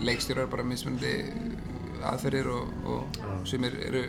[0.00, 1.14] leikstjórar bara mismunandi
[2.10, 3.28] aðferðir og, og Já.
[3.52, 4.02] sumir eru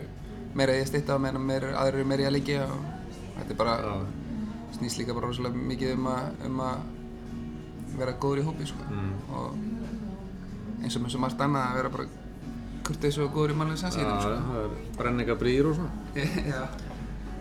[0.58, 2.82] meira í að stytta og aðrir eru meira í að liggja og
[3.38, 3.92] þetta er bara Já.
[4.78, 6.64] snýst líka bara rosalega mikið um að, um
[7.98, 8.88] vera góður í hópi sko.
[8.88, 9.12] Mm.
[9.36, 12.06] og eins og með svo margt annað að vera bara
[12.86, 14.38] kurteis og góður í mannlega sannsýðum sko.
[14.48, 16.66] það er brenningabrýr og svona.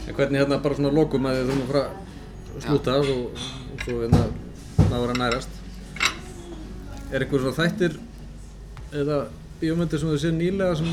[0.02, 3.42] En hvernig hérna bara svona lokum að þið þurfum að fara slúta og,
[3.76, 4.22] og svo hérna
[4.90, 5.60] náður að nærast.
[7.12, 8.00] Er einhver svona þættir
[8.98, 9.20] eða
[9.62, 10.92] bíómyndir sem þú séð nýlega sem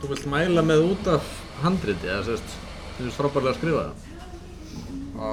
[0.00, 1.28] þú vilt mæla með út af
[1.62, 2.56] handriti eða sérst,
[2.96, 3.94] þú finnst frábærlega að skrifa það?
[5.16, 5.30] Vá.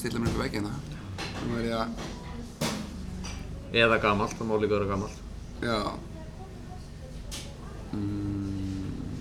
[0.00, 0.72] Stilla mér upp í veggina.
[1.46, 1.88] Nú er ég að,
[3.70, 5.18] Eða gamalt, það má líka vera gamalt.
[5.62, 5.76] já.
[7.92, 9.20] Mm.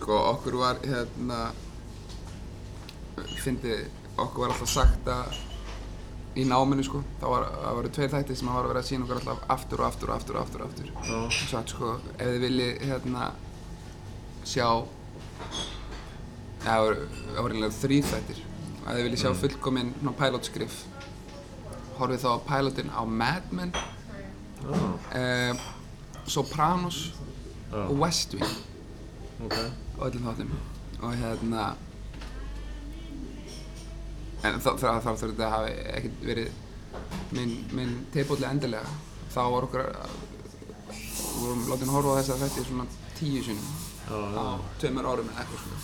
[0.00, 1.38] Sko, okkur var hérna,
[3.42, 3.76] fyndi,
[4.16, 5.38] okkur var alltaf sagt að
[6.36, 9.06] í náminu sko, það var, það voru tveir þættir sem var að vera að sína
[9.06, 10.90] okkur alltaf aftur og aftur og aftur og aftur og aftur.
[11.16, 13.30] Og sagt sko, ef þið viljið hérna
[14.46, 14.66] sjá
[16.66, 17.06] það voru,
[17.38, 18.42] voru eiginlega þrýr þættir.
[18.86, 20.76] Ef þið viljið sjá fullkominn svona pilotskrif
[21.96, 23.72] horfið þá á pilotinn á Mad Men
[24.66, 24.72] Já,
[25.16, 25.54] eh,
[26.26, 27.12] Sopranos
[27.70, 27.86] Já.
[27.86, 28.56] og West Wing.
[29.44, 29.56] Ok.
[29.98, 30.50] og öllum þáttum.
[31.02, 31.76] Og hérna
[34.46, 36.48] en þá þurfti þetta að hafi ekkert verið
[37.36, 38.94] minn, minn teipolli endilega.
[39.34, 39.84] Þá var okkur
[40.86, 42.86] við vorum látið horfa á þessa þætti svona
[43.16, 43.68] tíu sinum
[44.06, 44.46] Já, á
[44.80, 45.80] tveimur árum eða eitthvað svona.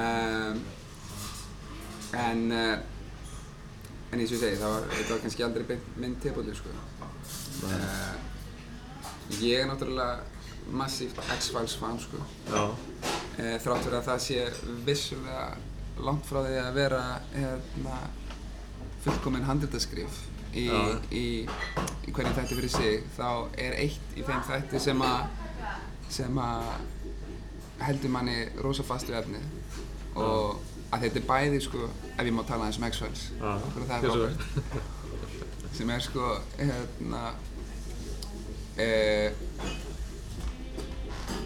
[0.00, 0.56] Um,
[2.20, 2.74] en uh,
[4.10, 6.74] en eins og ég segi það var, þetta var kannski aldrei beint minn teipolli sko.
[7.68, 8.14] Uh,
[9.38, 10.20] ég er náttúrulega
[10.70, 12.22] massíft X-Files fan sko.
[13.40, 14.40] E, þrátt fyrir að það sé
[14.86, 15.44] vissulega
[16.00, 17.02] langt frá því að vera
[17.34, 17.96] hérna,
[19.04, 20.22] fullkominn handritaskrif
[20.54, 20.66] í,
[21.14, 21.26] í,
[22.06, 23.28] í hvernig þætti fyrir sig þá
[23.60, 25.20] er eitt í þeim þætti sem að
[26.10, 26.70] sem að
[27.80, 29.44] heldur manni rosa fast við efnið.
[30.20, 30.58] Og
[30.90, 33.22] að þetta er bæði sko ef ég má tala aðeins um X-Files.
[33.38, 33.84] Er
[35.78, 37.22] sem er sko hérna
[38.74, 38.88] e,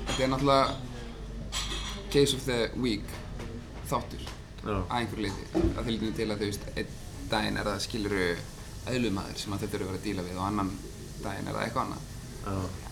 [0.09, 0.77] þetta er náttúrulega
[2.15, 3.05] case of the week
[3.91, 4.34] þáttur
[4.65, 6.97] að einhverju leiti að því til að þú veist einn
[7.31, 8.27] daginn er það skiluru
[8.95, 10.73] eðlumadur sem þetta eru að vera að díla við og annan
[11.25, 12.11] daginn er það eitthvað annað.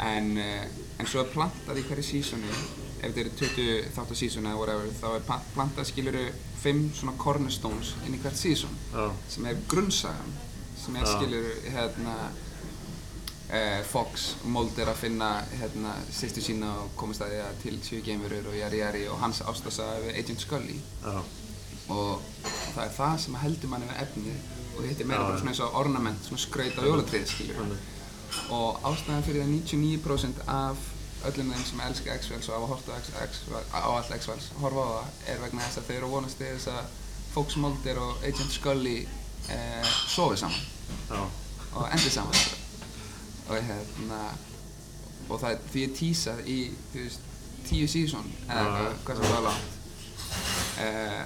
[0.01, 0.64] En, uh,
[1.03, 2.49] en svo er plantað í hverju sísoni
[3.03, 6.23] ef þetta eru 20 þáttar sísoni eða whatever þá er pla- plantað skiluru
[6.62, 10.33] 5 svona cornerstones inn í hvert síson já, sem er grunnsagan
[10.83, 11.11] sem er Já.
[11.18, 17.41] skilur hérna uh, Fox Mold er að finna hérna sýstu sína og komast að því
[17.45, 20.79] að til séu geimverur og jari jari og hans ástasaga við Agent Scully.
[21.05, 21.18] Já,
[21.89, 22.22] og
[22.74, 25.62] það er það sem heldur manni við efnið og þetta er meira bara svona eins
[25.64, 27.87] og ornament, svona skraut á jólatrið Þannig.
[28.57, 30.89] og ástæðan fyrir að 99% af
[31.28, 34.87] öllum þeim sem elska X-Files og hafa hort á, X, X, á all X-Files horfa
[34.87, 36.97] á það er vegna þess að þau eru að vonast til þess að
[37.33, 38.97] Fox Mulder og Agent Scully
[39.51, 40.64] eh, sofi saman.
[41.09, 41.20] Já.
[41.72, 42.41] og endi saman.
[43.49, 44.22] Og hérna
[45.28, 46.57] og það er því er tísað í
[46.93, 47.30] þú veist,
[47.68, 49.78] tíu sísón eða hvað sem það var langt.
[50.83, 51.22] Eh,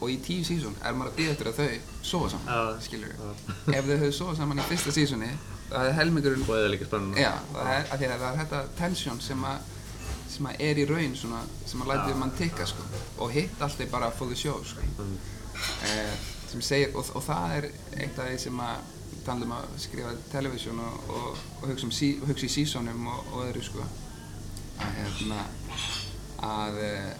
[0.00, 2.80] og í tíu sísón er maður að býða eftir að þau sofa saman, Já.
[2.86, 3.30] skilur Já.
[3.78, 5.30] ef þau höfðu sofað saman í fyrsta sísóni
[5.70, 7.18] það er helmingurinn Og eða líka spennuna.
[7.20, 9.72] já, það er, að því að það er þetta tension sem að
[10.36, 12.84] sem að er í raun svona, sem að læti mann tikka sko
[13.24, 15.16] og hitt allt er bara for the show sko Mm.
[15.88, 16.12] eh,
[16.50, 17.66] sem segir, og, og það er
[17.96, 18.92] eitt af því sem að
[19.26, 23.24] tala um að skrifa television og, og, og hugsa, um sí, hugsa í sísónum og,
[23.32, 23.82] og öðru sko
[24.78, 25.40] að hérna
[26.46, 27.14] að eh,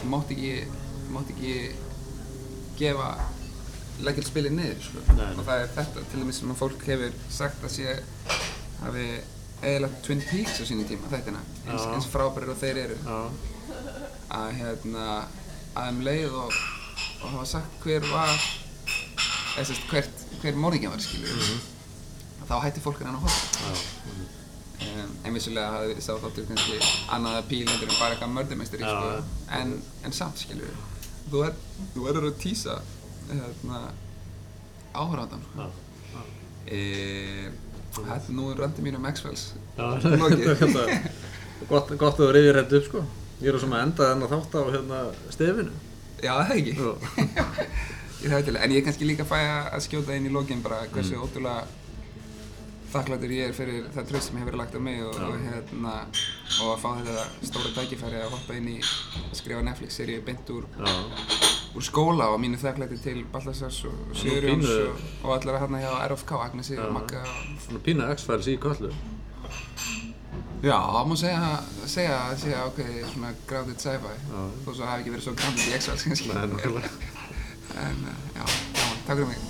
[0.00, 0.54] þú mátt ekki
[1.12, 1.54] mátt ekki
[2.78, 3.08] gefa
[4.04, 5.34] leggja spilið niður sko Nei, nei.
[5.38, 7.92] og það er þetta til dæmis sem að fólk hefur sagt að sé
[8.80, 9.04] hafi
[9.64, 11.92] eðalagt Twin Peaks á sínum tíma þættina eins, Já.
[11.94, 13.18] eins frábærir og þeir eru Já.
[14.34, 15.04] að hérna
[15.74, 16.58] að um leið og,
[17.22, 18.34] og hafa sagt hver var
[19.54, 21.62] eða sérst hvert hver morðingin var skilur Mhm.
[22.48, 23.76] þá hætti fólk hann að horfa Já.
[24.10, 24.26] Mm.
[25.04, 26.80] um, en vissulega hafði sá þáttur kannski
[27.14, 28.90] annað að píl heldur en bara eitthvað mörðumestari Já.
[28.90, 29.22] sko.
[29.60, 29.72] en,
[30.04, 30.74] en samt skilur
[31.30, 31.52] þú, er,
[31.94, 32.76] þú verður að tísa
[33.30, 33.80] hérna,
[34.94, 35.66] áhraðan Já.
[36.68, 36.80] e,
[37.94, 39.44] þetta nú er röndi mín um X-Files
[41.68, 43.00] Gott, gott að þú reyðir þetta upp sko.
[43.40, 44.98] Ég er svona að enda þennan þátt á hérna
[45.32, 45.72] stefinu.
[46.24, 46.90] já það er ekki Já.
[48.24, 50.78] Ég það til, en ég er kannski líka fæ að skjóta inn í lokin bara
[50.92, 51.24] hversu Mm.
[51.26, 51.64] ótrúlega
[52.94, 55.24] þakklætur ég er fyrir það tröst sem hefur verið lagt á mig og, Já.
[55.26, 55.94] og, hérna,
[56.62, 60.64] og að fá þetta stóra tækifæri að hoppa inn í að skrifa Netflix-seríu beint úr,
[60.78, 60.92] Já.
[61.74, 66.30] úr skóla og mínu þakklæti til Ballasars og Sigurjóns og, og allara hérna hjá RFK,
[66.46, 66.84] Agnesi Já.
[66.86, 67.20] og Magga
[67.66, 68.90] Svona pína X-Files í köllu.
[70.64, 71.40] Já, það má segja,
[71.92, 74.40] segja að segja ákveði svona grounded sci-fi Já.
[74.64, 76.90] þó svo hafi ekki verið svo grounded í X-Files kannski Nei, nákvæmlega.
[77.84, 78.44] en uh, já,
[78.78, 79.40] gaman, takk fyrir mig